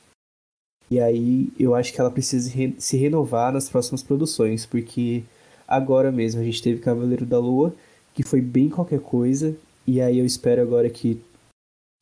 [0.89, 5.21] E aí eu acho que ela precisa se renovar nas próximas produções, porque
[5.67, 7.75] agora mesmo a gente teve Cavaleiro da Lua,
[8.13, 9.53] que foi bem qualquer coisa,
[9.85, 11.21] e aí eu espero agora que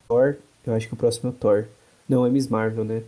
[0.06, 1.68] Thor, eu acho que o próximo é o Thor.
[2.08, 3.02] Não, é Miss Marvel, né?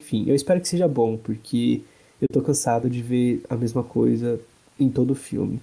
[0.00, 1.82] Enfim, eu espero que seja bom, porque
[2.20, 4.40] eu tô cansado de ver a mesma coisa
[4.78, 5.60] em todo o filme.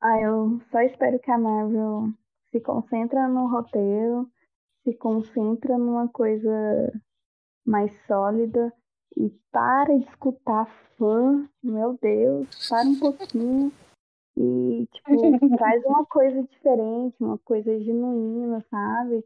[0.00, 2.10] Ah, eu só espero que a Marvel
[2.50, 4.28] se concentra no roteiro,
[4.84, 6.92] se concentra numa coisa
[7.64, 8.72] mais sólida
[9.16, 10.66] e para de escutar
[10.98, 13.72] fã, meu Deus, para um pouquinho
[14.36, 15.10] e tipo,
[15.56, 19.24] traz uma coisa diferente, uma coisa genuína, sabe?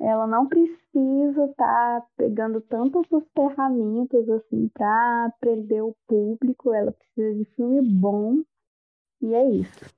[0.00, 7.34] Ela não precisa estar tá pegando tantas ferramentas assim para prender o público, ela precisa
[7.34, 8.42] de filme bom
[9.22, 9.94] e é isso.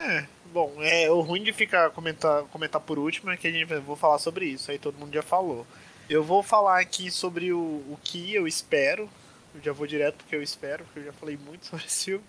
[0.00, 3.72] É, bom, é o ruim de ficar comentar, comentar por último é que a gente
[3.80, 5.66] vou falar sobre isso, aí todo mundo já falou.
[6.08, 9.08] Eu vou falar aqui sobre o, o que eu espero.
[9.54, 12.24] Eu já vou direto porque eu espero, porque eu já falei muito sobre esse filme.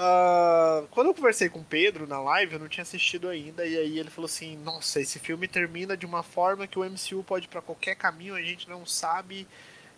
[0.00, 3.76] Uh, quando eu conversei com o Pedro na live, eu não tinha assistido ainda, e
[3.76, 7.44] aí ele falou assim: Nossa, esse filme termina de uma forma que o MCU pode
[7.44, 9.46] ir pra qualquer caminho, a gente não sabe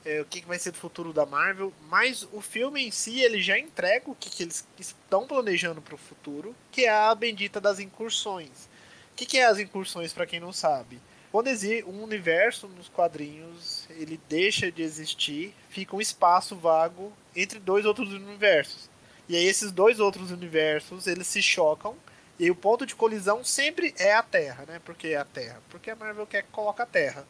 [0.05, 3.21] é, o que, que vai ser do futuro da Marvel, mas o filme em si
[3.21, 7.15] ele já entrega o que, que eles estão planejando para o futuro, que é a
[7.15, 8.69] bendita das incursões.
[9.13, 11.01] O que, que é as incursões para quem não sabe?
[11.33, 17.59] quando existe um universo nos quadrinhos, ele deixa de existir, fica um espaço vago entre
[17.59, 18.92] dois outros universos.
[19.33, 21.97] E aí esses dois outros universos, eles se chocam,
[22.39, 24.79] e o ponto de colisão sempre é a Terra, né?
[24.85, 27.27] Porque é a Terra, porque a Marvel quer que coloque a Terra.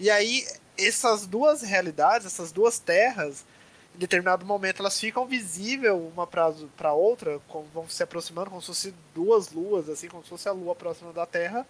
[0.00, 0.46] E aí
[0.78, 3.44] essas duas realidades, essas duas terras,
[3.94, 8.68] em determinado momento elas ficam visíveis uma para outra, como, vão se aproximando como se
[8.68, 11.66] fossem duas luas, assim, como se fosse a lua próxima da Terra.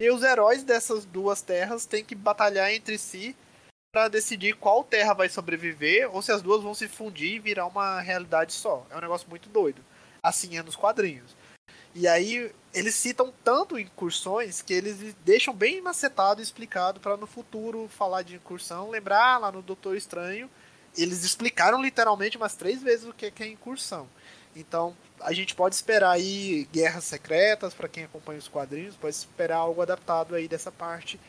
[0.00, 3.36] E os heróis dessas duas terras têm que batalhar entre si
[3.92, 7.66] para decidir qual terra vai sobreviver ou se as duas vão se fundir e virar
[7.66, 8.86] uma realidade só.
[8.90, 9.82] É um negócio muito doido.
[10.22, 11.36] Assim é nos quadrinhos.
[11.94, 17.26] E aí eles citam tanto incursões que eles deixam bem macetado e explicado para no
[17.26, 20.50] futuro falar de incursão, lembrar lá no Doutor Estranho
[20.96, 24.08] eles explicaram literalmente umas três vezes o que é incursão.
[24.56, 29.58] Então, a gente pode esperar aí guerras secretas para quem acompanha os quadrinhos, pode esperar
[29.58, 31.20] algo adaptado aí dessa parte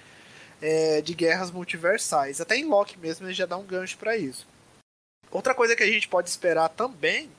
[0.61, 2.41] é, de guerras multiversais.
[2.41, 4.47] Até em Loki mesmo ele já dá um gancho para isso.
[5.31, 7.29] Outra coisa que a gente pode esperar também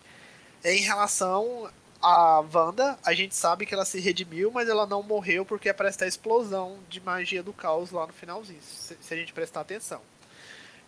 [0.62, 2.98] é em relação à Wanda.
[3.04, 6.78] A gente sabe que ela se redimiu, mas ela não morreu porque aparece a explosão
[6.88, 10.00] de magia do caos lá no finalzinho, se, a gente prestar atenção.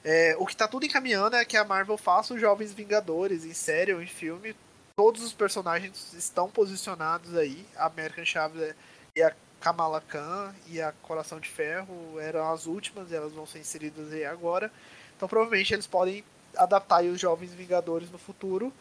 [0.04, 3.54] É, o que tá tudo encaminhando é que a Marvel faça os Jovens Vingadores em
[3.54, 4.54] série ou em filme.
[4.96, 7.64] Todos os personagens estão posicionados aí.
[7.76, 8.74] A American Chavez
[9.14, 9.32] e a
[9.62, 14.12] Kamala Khan e a Coração de Ferro eram as últimas e elas vão ser inseridas
[14.12, 14.72] aí agora.
[15.16, 16.24] Então provavelmente eles podem
[16.56, 18.72] adaptar os Jovens Vingadores no futuro.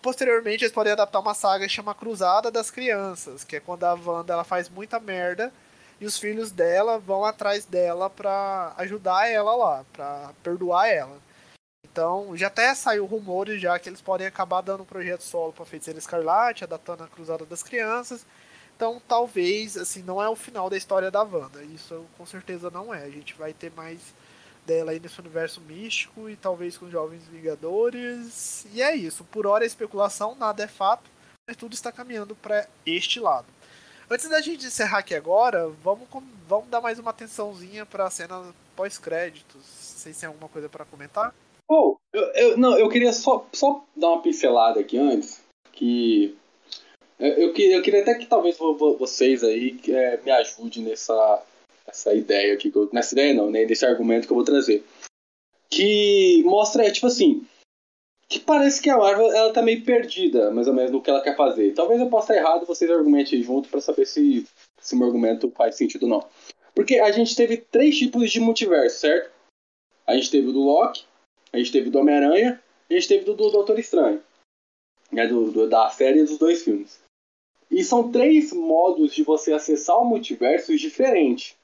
[0.00, 3.94] Posteriormente eles podem adaptar uma saga que chama Cruzada das Crianças, que é quando a
[3.94, 5.52] Wanda ela faz muita merda
[6.00, 11.18] e os filhos dela vão atrás dela para ajudar ela lá, para perdoar ela.
[11.84, 15.64] Então, já até saiu rumores já que eles podem acabar dando um projeto solo para
[15.64, 18.24] Feiticeira Escarlate, adaptando a Cruzada das Crianças.
[18.80, 21.62] Então, talvez, assim, não é o final da história da Wanda.
[21.62, 23.02] Isso com certeza não é.
[23.02, 24.00] A gente vai ter mais
[24.64, 28.64] dela aí nesse universo místico e talvez com Jovens Vingadores.
[28.72, 29.22] E é isso.
[29.24, 31.10] Por hora é especulação, nada é fato,
[31.46, 33.46] mas tudo está caminhando para este lado.
[34.10, 36.08] Antes da gente encerrar aqui agora, vamos,
[36.48, 38.42] vamos dar mais uma atençãozinha para a cena
[38.74, 39.62] pós-créditos.
[39.62, 41.34] Vocês têm alguma coisa para comentar?
[41.68, 46.34] Oh, eu, eu, não, eu queria só, só dar uma pincelada aqui antes, que
[47.20, 48.56] eu, eu, eu queria até que talvez
[48.98, 51.42] vocês aí é, me ajudem nessa,
[51.86, 54.84] nessa ideia aqui, eu, nessa ideia não, né, nesse argumento que eu vou trazer.
[55.68, 57.46] Que mostra, tipo assim,
[58.28, 61.22] que parece que a Marvel ela tá meio perdida, mais ou menos, no que ela
[61.22, 61.74] quer fazer.
[61.74, 64.46] Talvez eu possa estar errado, vocês argumentem junto para saber se,
[64.80, 66.28] se meu argumento faz sentido ou não.
[66.74, 69.30] Porque a gente teve três tipos de multiverso, certo?
[70.06, 71.04] A gente teve o do Loki,
[71.52, 72.60] a gente teve o do Homem-Aranha
[72.90, 74.22] a gente teve o do Doutor Estranho.
[75.12, 77.00] Né, do, do, da série dos dois filmes.
[77.70, 81.56] E são três modos de você acessar o multiverso diferentes.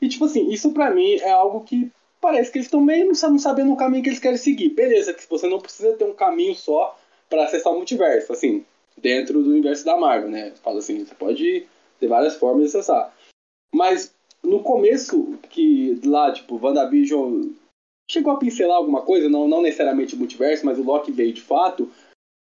[0.00, 1.90] E, tipo assim, isso para mim é algo que
[2.20, 4.70] parece que eles estão meio não sabendo o caminho que eles querem seguir.
[4.70, 6.96] Beleza, que você não precisa ter um caminho só
[7.28, 8.64] para acessar o multiverso, assim,
[8.96, 10.52] dentro do universo da Marvel, né?
[10.62, 11.66] Fala assim, você pode
[11.98, 13.14] ter várias formas de acessar.
[13.74, 17.50] Mas no começo, que lá, tipo, WandaVision
[18.10, 21.40] chegou a pincelar alguma coisa, não, não necessariamente o multiverso, mas o Loki veio de
[21.40, 21.90] fato.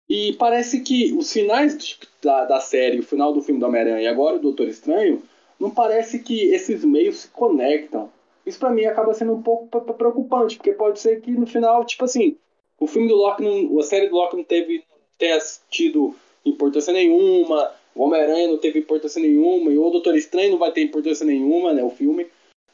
[0.09, 4.07] E parece que os finais da, da série, o final do filme do Homem-Aranha e
[4.07, 5.21] agora o Doutor Estranho,
[5.59, 8.09] não parece que esses meios se conectam.
[8.45, 12.05] Isso para mim acaba sendo um pouco preocupante, porque pode ser que no final, tipo
[12.05, 12.37] assim,
[12.79, 14.83] o filme do Loki, não, a série do Loki não teve
[15.19, 15.37] tenha
[15.69, 20.71] tido importância nenhuma, o Homem-Aranha não teve importância nenhuma, e o Doutor Estranho não vai
[20.71, 22.25] ter importância nenhuma, né, o filme,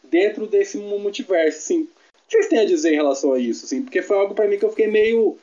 [0.04, 1.82] dentro desse multiverso, assim.
[1.82, 3.82] O que vocês têm a dizer em relação a isso, assim?
[3.82, 5.38] Porque foi algo para mim que eu fiquei meio...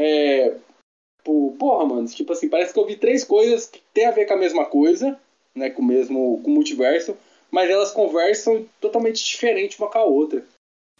[0.00, 0.54] É,
[1.58, 4.34] porra, mano, tipo assim, parece que eu vi três coisas que tem a ver com
[4.34, 5.18] a mesma coisa,
[5.54, 7.16] né, com o mesmo, com o multiverso,
[7.50, 10.44] mas elas conversam totalmente diferente uma com a outra.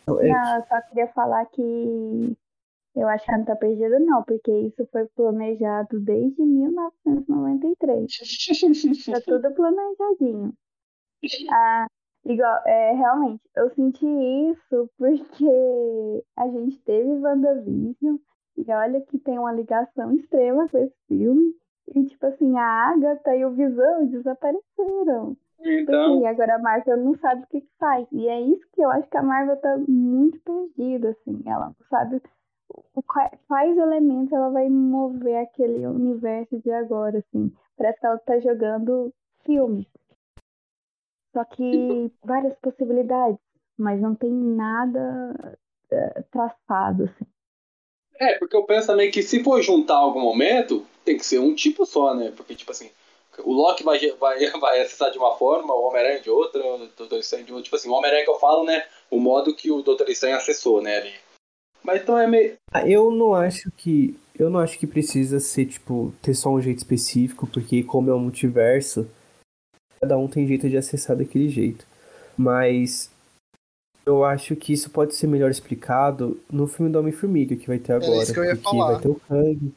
[0.06, 2.36] Não, eu só queria falar que
[2.96, 8.10] eu acho que não tá perdida, não, porque isso foi planejado desde 1993.
[9.06, 10.52] tá tudo planejadinho.
[11.50, 11.86] Ah,
[12.24, 18.16] igual, é, realmente, eu senti isso porque a gente teve WandaVision
[18.66, 21.54] e olha que tem uma ligação extrema com esse filme.
[21.94, 25.36] E, tipo assim, a Agatha e o Visão desapareceram.
[25.60, 26.20] Então...
[26.20, 28.06] E agora a Marvel não sabe o que, que faz.
[28.12, 31.42] E é isso que eu acho que a Marvel tá muito perdida, assim.
[31.46, 32.20] Ela não sabe
[33.46, 37.52] quais elementos ela vai mover aquele universo de agora, assim.
[37.76, 39.12] Parece que ela tá jogando
[39.44, 39.88] filme.
[41.32, 43.38] Só que várias possibilidades,
[43.78, 45.58] mas não tem nada
[45.92, 47.26] uh, traçado, assim.
[48.18, 51.54] É, porque eu penso também que se for juntar algum momento, tem que ser um
[51.54, 52.32] tipo só, né?
[52.36, 52.90] Porque, tipo assim,
[53.44, 57.18] o Loki vai, vai, vai acessar de uma forma, o Homem-Aranha de outra, o Doutor
[57.18, 57.64] Estranho de outra.
[57.64, 58.84] Tipo assim, o Homem-Aranha que eu falo, né?
[59.10, 60.96] O modo que o Doutor Estranho acessou, né?
[60.98, 61.12] Ali.
[61.82, 62.54] Mas então é meio.
[62.72, 64.16] Ah, eu não acho que.
[64.38, 68.14] Eu não acho que precisa ser, tipo, ter só um jeito específico, porque como é
[68.14, 69.08] um multiverso,
[70.00, 71.84] cada um tem jeito de acessar daquele jeito.
[72.36, 73.10] Mas
[74.08, 77.92] eu acho que isso pode ser melhor explicado no filme do Homem-Formiga que vai ter
[77.92, 78.10] agora.
[78.10, 78.92] É isso que eu ia falar.
[78.92, 79.74] vai ter o Kang.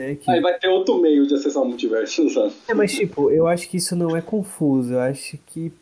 [0.00, 0.28] Né, que...
[0.28, 2.52] Aí vai ter outro meio de acessar o multiverso, sabe?
[2.66, 4.94] É, mas tipo, eu acho que isso não é confuso.
[4.94, 5.72] Eu acho que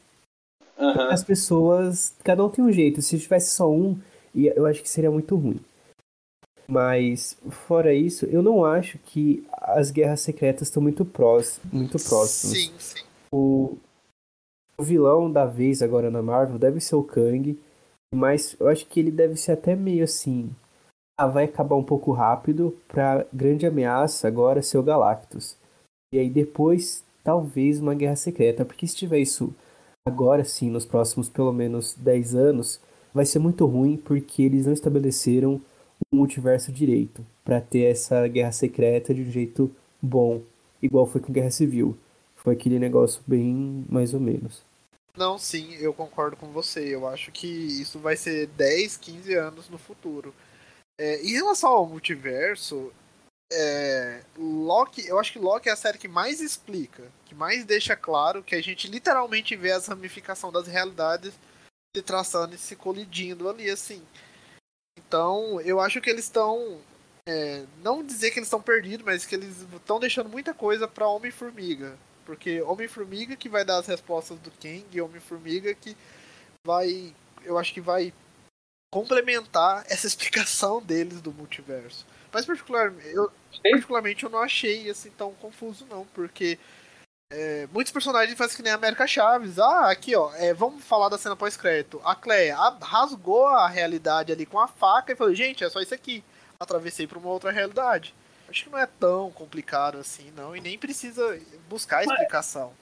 [0.78, 1.00] uhum.
[1.08, 2.14] as pessoas.
[2.22, 3.00] Cada um tem um jeito.
[3.00, 3.98] Se tivesse só um,
[4.34, 5.58] eu acho que seria muito ruim.
[6.68, 12.58] Mas, fora isso, eu não acho que as guerras secretas estão muito, prós, muito próximas.
[12.58, 13.02] Sim, sim.
[13.32, 13.76] O,
[14.78, 17.58] o vilão da vez agora na Marvel deve ser o Kang,
[18.14, 20.50] mas eu acho que ele deve ser até meio assim.
[21.18, 25.56] Ah, vai acabar um pouco rápido pra grande ameaça agora ser o Galactus.
[26.12, 29.54] E aí depois, talvez uma guerra secreta, porque se tiver isso
[30.06, 32.80] agora sim, nos próximos pelo menos 10 anos,
[33.14, 35.60] vai ser muito ruim porque eles não estabeleceram
[36.12, 40.40] um multiverso direito para ter essa guerra secreta de um jeito bom,
[40.82, 41.96] igual foi com Guerra Civil.
[42.34, 44.69] Foi aquele negócio bem mais ou menos.
[45.20, 46.94] Não, sim, eu concordo com você.
[46.94, 50.34] Eu acho que isso vai ser 10, 15 anos no futuro.
[50.98, 52.90] É, em relação ao multiverso,
[53.52, 57.94] é, Loki, eu acho que Loki é a série que mais explica, que mais deixa
[57.94, 61.34] claro que a gente literalmente vê as ramificações das realidades
[61.94, 64.02] se traçando e se colidindo ali, assim.
[64.98, 66.80] Então, eu acho que eles estão.
[67.28, 71.06] É, não dizer que eles estão perdidos, mas que eles estão deixando muita coisa para
[71.06, 71.98] Homem-Formiga.
[72.30, 75.96] Porque Homem-Formiga que vai dar as respostas do Kang e Homem-Formiga que
[76.64, 77.12] vai.
[77.42, 78.12] Eu acho que vai
[78.88, 82.06] complementar essa explicação deles do multiverso.
[82.32, 86.56] Mas particular, eu, particularmente eu não achei assim tão confuso não, porque
[87.32, 89.58] é, muitos personagens fazem que nem a América Chaves.
[89.58, 92.00] Ah, aqui ó, é, vamos falar da cena pós-crédito.
[92.04, 95.94] A Cleia rasgou a realidade ali com a faca e falou: gente, é só isso
[95.94, 96.22] aqui.
[96.60, 98.14] Atravessei para uma outra realidade.
[98.50, 102.74] Acho que não é tão complicado assim, não, e nem precisa buscar explicação.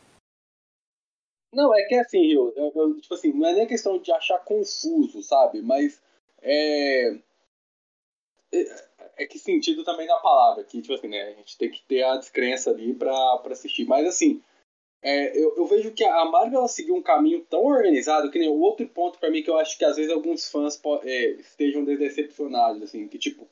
[1.52, 4.10] Não, é que é assim, eu, eu, eu, tipo assim, não é nem questão de
[4.10, 5.60] achar confuso, sabe?
[5.60, 6.00] Mas
[6.40, 7.18] é,
[8.52, 8.86] é,
[9.18, 11.22] é que sentido também na palavra, que tipo assim, né?
[11.22, 13.86] A gente tem que ter a descrença ali pra, pra assistir.
[13.86, 14.42] Mas assim,
[15.02, 18.48] é, eu, eu, vejo que a Marvel ela seguiu um caminho tão organizado que nem
[18.48, 21.84] o outro ponto para mim que eu acho que às vezes alguns fãs é, estejam
[21.84, 23.48] decepcionados, assim, que tipo,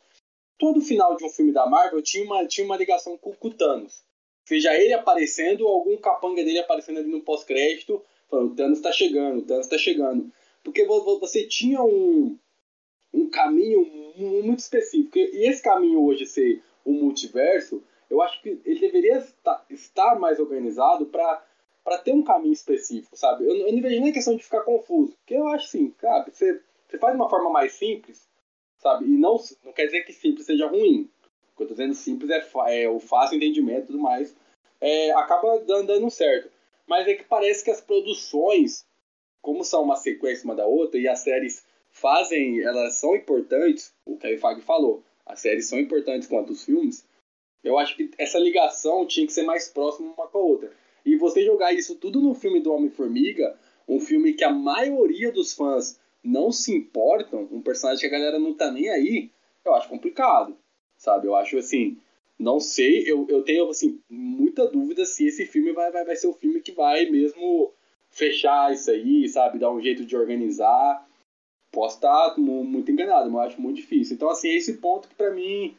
[0.59, 4.05] todo final de um filme da Marvel tinha uma, tinha uma ligação com o Thanos.
[4.45, 9.43] Seja ele aparecendo ou algum capanga dele aparecendo ali no pós-crédito, falando, Thanos tá chegando,
[9.43, 10.31] Thanos tá chegando.
[10.63, 12.39] Porque você tinha um,
[13.13, 13.85] um caminho
[14.17, 15.19] muito específico.
[15.19, 19.25] E esse caminho hoje ser o multiverso, eu acho que ele deveria
[19.71, 21.45] estar mais organizado para
[21.87, 23.45] para ter um caminho específico, sabe?
[23.47, 26.99] Eu, não vejo nem questão de ficar confuso, porque eu acho assim, cara, você, você
[26.99, 28.29] faz de uma forma mais simples,
[28.87, 29.05] sabe?
[29.05, 31.11] E não, não quer dizer que simples seja ruim.
[31.53, 34.35] O que eu tô dizendo simples é, é o fácil entendimento e tudo mais.
[34.81, 36.51] É, acaba dando, certo.
[36.87, 38.87] Mas é que parece que as produções,
[39.43, 44.17] como são uma sequência uma da outra, e as séries fazem, elas são importantes, o
[44.17, 47.05] Kevin Feige falou, as séries são importantes quanto os filmes,
[47.65, 50.73] eu acho que essa ligação tinha que ser mais próxima uma com a outra.
[51.05, 53.59] E você jogar isso tudo no filme do Homem-Formiga,
[53.89, 58.39] um filme que a maioria dos fãs não se importam, um personagem que a galera
[58.39, 59.31] não tá nem aí,
[59.65, 60.57] eu acho complicado,
[60.97, 61.27] sabe?
[61.27, 61.99] Eu acho assim,
[62.39, 66.27] não sei, eu, eu tenho assim, muita dúvida se esse filme vai, vai, vai ser
[66.27, 67.73] o filme que vai mesmo
[68.11, 69.59] fechar isso aí, sabe?
[69.59, 71.07] Dar um jeito de organizar.
[71.71, 74.15] Posso estar muito enganado, mas acho muito difícil.
[74.15, 75.77] Então, assim, esse ponto que pra mim,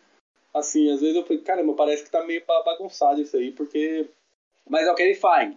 [0.54, 4.08] assim, às vezes eu falei, caramba, parece que tá meio bagunçado isso aí, porque.
[4.70, 5.56] Mas é o que ele faz,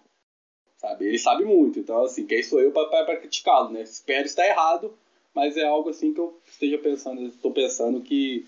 [0.81, 1.07] sabe?
[1.07, 3.83] Ele sabe muito, então, assim, quem sou eu pra criticá-lo, né?
[3.83, 4.97] Espero estar errado,
[5.35, 8.47] mas é algo assim que eu esteja pensando, estou pensando que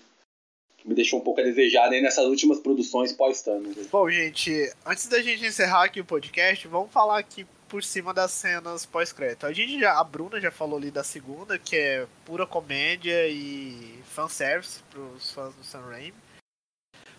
[0.83, 3.87] me deixou um pouco a desejar né, nessas últimas produções pós-Thanos.
[3.87, 8.31] Bom, gente, antes da gente encerrar aqui o podcast, vamos falar aqui por cima das
[8.31, 9.45] cenas pós-crédito.
[9.45, 13.99] A gente já, a Bruna já falou ali da segunda, que é pura comédia e
[14.05, 16.13] fanservice pros fãs do Sam Raimi.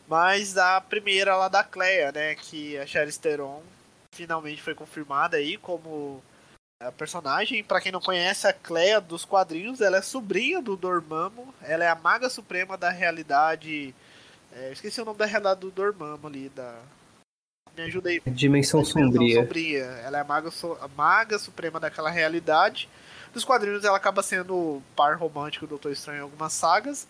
[0.07, 3.63] Mas da primeira lá da Cleia, né, que a Charlize Theron
[4.15, 6.23] finalmente foi confirmada aí como
[6.81, 7.63] a personagem.
[7.63, 11.89] Para quem não conhece, a Cleia dos quadrinhos, ela é sobrinha do Dormammu, ela é
[11.89, 13.95] a maga suprema da realidade.
[14.53, 16.79] É, esqueci o nome da realidade do Dormammu ali, da
[17.77, 18.21] me ajuda aí.
[18.27, 19.43] Dimensão, dimensão sombria.
[19.43, 19.85] sombria.
[20.05, 22.89] Ela é a maga, so, a maga suprema daquela realidade.
[23.35, 27.09] Nos quadrinhos ela acaba sendo o par romântico do Doutor Estranho em algumas sagas.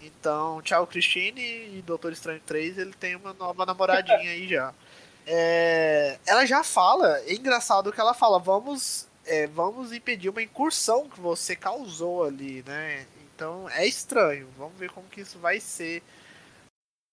[0.00, 4.74] Então, tchau Christine e Doutor Estranho 3, ele tem uma nova namoradinha aí já.
[5.26, 11.08] é, ela já fala, é engraçado que ela fala, vamos, é, vamos impedir uma incursão
[11.08, 13.06] que você causou ali, né?
[13.34, 14.48] Então é estranho.
[14.56, 16.02] Vamos ver como que isso vai ser,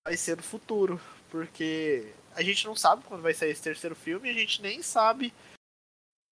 [0.05, 4.29] vai ser no futuro, porque a gente não sabe quando vai sair esse terceiro filme,
[4.29, 5.33] a gente nem sabe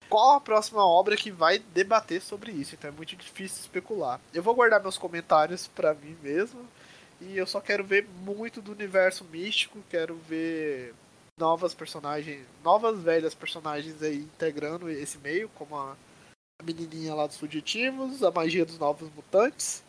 [0.09, 2.75] qual a próxima obra que vai debater sobre isso.
[2.75, 4.19] Então é muito difícil especular.
[4.33, 6.67] Eu vou guardar meus comentários para mim mesmo.
[7.21, 10.93] E eu só quero ver muito do universo místico, quero ver
[11.37, 15.97] novas personagens, novas velhas personagens aí integrando esse meio, como a,
[16.63, 19.83] menininha lá dos fugitivos, a magia dos novos mutantes.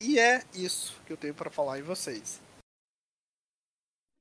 [0.00, 2.40] E é isso que eu tenho para falar em vocês.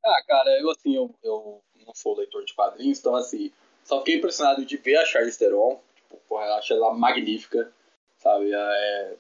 [0.04, 3.52] Ah, cara, eu assim, eu, eu não sou leitor de quadrinhos, então assim,
[3.84, 5.80] só fiquei impressionado de ver a Charlize Theron.
[5.96, 7.72] Tipo, porra, eu acho ela magnífica,
[8.18, 8.52] sabe?
[8.52, 9.18] É,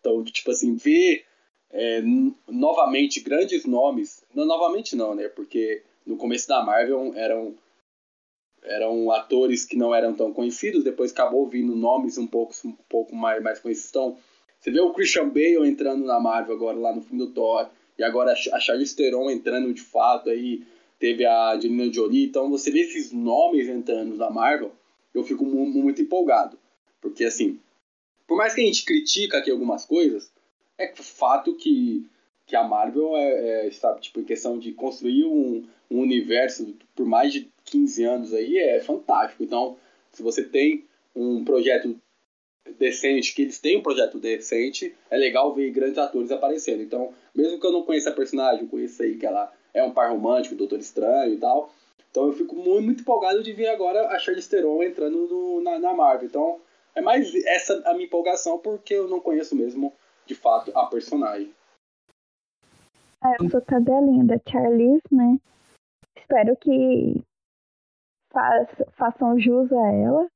[0.00, 1.26] então, tipo assim, ver
[1.70, 2.00] é,
[2.48, 4.24] novamente grandes nomes.
[4.34, 5.28] Não, novamente não, né?
[5.28, 7.54] Porque no começo da Marvel eram
[8.64, 13.14] eram atores que não eram tão conhecidos, depois acabou vindo nomes um pouco, um pouco
[13.14, 13.90] mais, mais conhecidos.
[13.90, 14.16] Então,
[14.60, 17.68] você vê o Christian Bale entrando na Marvel agora lá no filme do Thor,
[17.98, 20.62] e agora a Charlize Theron entrando de fato aí,
[20.98, 24.72] teve a Angelina Jolie, então você vê esses nomes entrando na Marvel,
[25.12, 26.56] eu fico muito empolgado,
[27.00, 27.58] porque assim,
[28.26, 30.30] por mais que a gente critica aqui algumas coisas,
[30.78, 32.06] é fato que,
[32.52, 37.06] que a Marvel é, é sabe, tipo, em questão de construir um, um universo por
[37.06, 39.42] mais de 15 anos aí é fantástico.
[39.42, 39.78] Então,
[40.12, 40.84] se você tem
[41.16, 41.98] um projeto
[42.78, 46.82] decente, que eles têm um projeto decente, é legal ver grandes atores aparecendo.
[46.82, 49.90] Então, mesmo que eu não conheça a personagem, eu conheço aí que ela é um
[49.90, 51.72] par romântico, Doutor Estranho e tal.
[52.10, 55.78] Então eu fico muito, muito empolgado de ver agora a Charlize Theron entrando no, na,
[55.78, 56.28] na, Marvel.
[56.28, 56.60] Então
[56.94, 59.90] é mais essa a minha empolgação porque eu não conheço mesmo,
[60.26, 61.50] de fato, a personagem.
[63.22, 65.38] Ah, eu sou cadelinha da Charlize, né?
[66.16, 67.22] Espero que
[68.96, 70.26] façam jus a ela.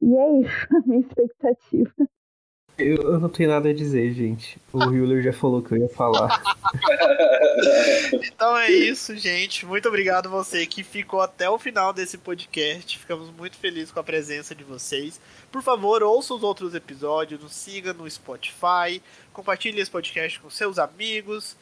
[0.00, 1.92] E é isso, a minha expectativa.
[2.78, 4.58] Eu, eu, não tenho nada a dizer, gente.
[4.72, 6.42] O Hewler já falou que eu ia falar.
[8.24, 9.66] então é isso, gente.
[9.66, 12.98] Muito obrigado você que ficou até o final desse podcast.
[12.98, 15.20] Ficamos muito felizes com a presença de vocês.
[15.50, 19.02] Por favor, ouça os outros episódios, nos siga no Spotify,
[19.34, 21.54] compartilhe esse podcast com seus amigos.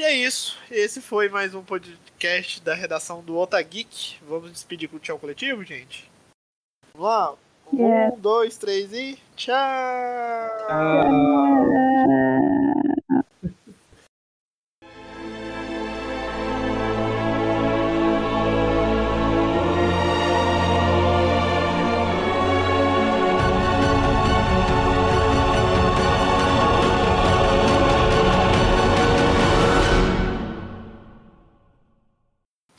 [0.00, 0.56] E é isso.
[0.70, 4.16] Esse foi mais um podcast da redação do Otageek.
[4.26, 6.10] Vamos despedir com o tchau coletivo, gente?
[6.94, 7.34] Vamos lá.
[7.70, 8.14] Yeah.
[8.14, 9.58] Um, dois, três e tchau!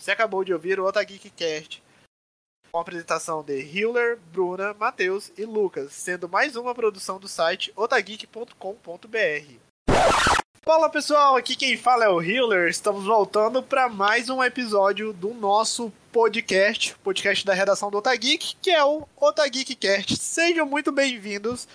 [0.02, 1.84] Você acabou de ouvir o Otageekcast
[2.72, 7.72] com a apresentação de Hiller, Bruna, Matheus e Lucas, sendo mais uma produção do site
[7.76, 8.56] otageek.com.br.
[10.66, 12.68] Fala pessoal, aqui quem fala é o Hiller.
[12.68, 18.72] Estamos voltando para mais um episódio do nosso podcast, podcast da redação do Otageek, que
[18.72, 20.18] é o Otageekcast.
[20.18, 21.68] Sejam muito bem-vindos.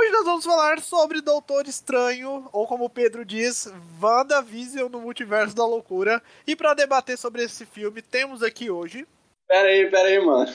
[0.00, 3.70] Hoje nós vamos falar sobre Doutor Estranho, ou como o Pedro diz,
[4.00, 6.22] WandaVision no Multiverso da Loucura.
[6.46, 9.06] E para debater sobre esse filme, temos aqui hoje
[9.46, 10.50] Pera aí, pera aí, mano.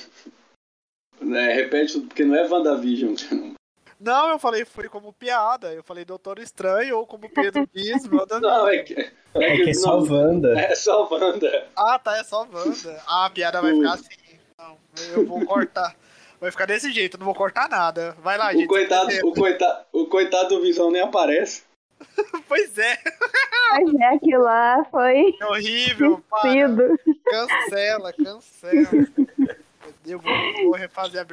[1.37, 3.13] É, repete, porque não é WandaVision.
[3.99, 5.71] Não, eu falei foi como piada.
[5.71, 8.41] Eu falei Doutor Estranho, ou como Pedro diz, WandaVision.
[8.41, 10.59] Não, é que, é, é que é só Wanda.
[10.59, 11.69] É só Wanda.
[11.75, 12.99] Ah, tá, é só Wanda.
[13.05, 14.39] Ah, a piada vai ficar assim.
[14.57, 14.75] Não,
[15.13, 15.95] eu vou cortar.
[16.39, 18.15] Vai ficar desse jeito, não vou cortar nada.
[18.21, 18.67] Vai lá, o gente.
[18.67, 21.63] Coitado, o, coitado, o coitado do Visão nem aparece.
[22.47, 22.97] pois é.
[23.71, 25.35] Mas é, aquilo lá foi.
[25.39, 26.51] É horrível, para.
[27.25, 29.07] Cancela, cancela.
[30.05, 30.33] Eu vou,
[30.63, 31.25] vou refazer a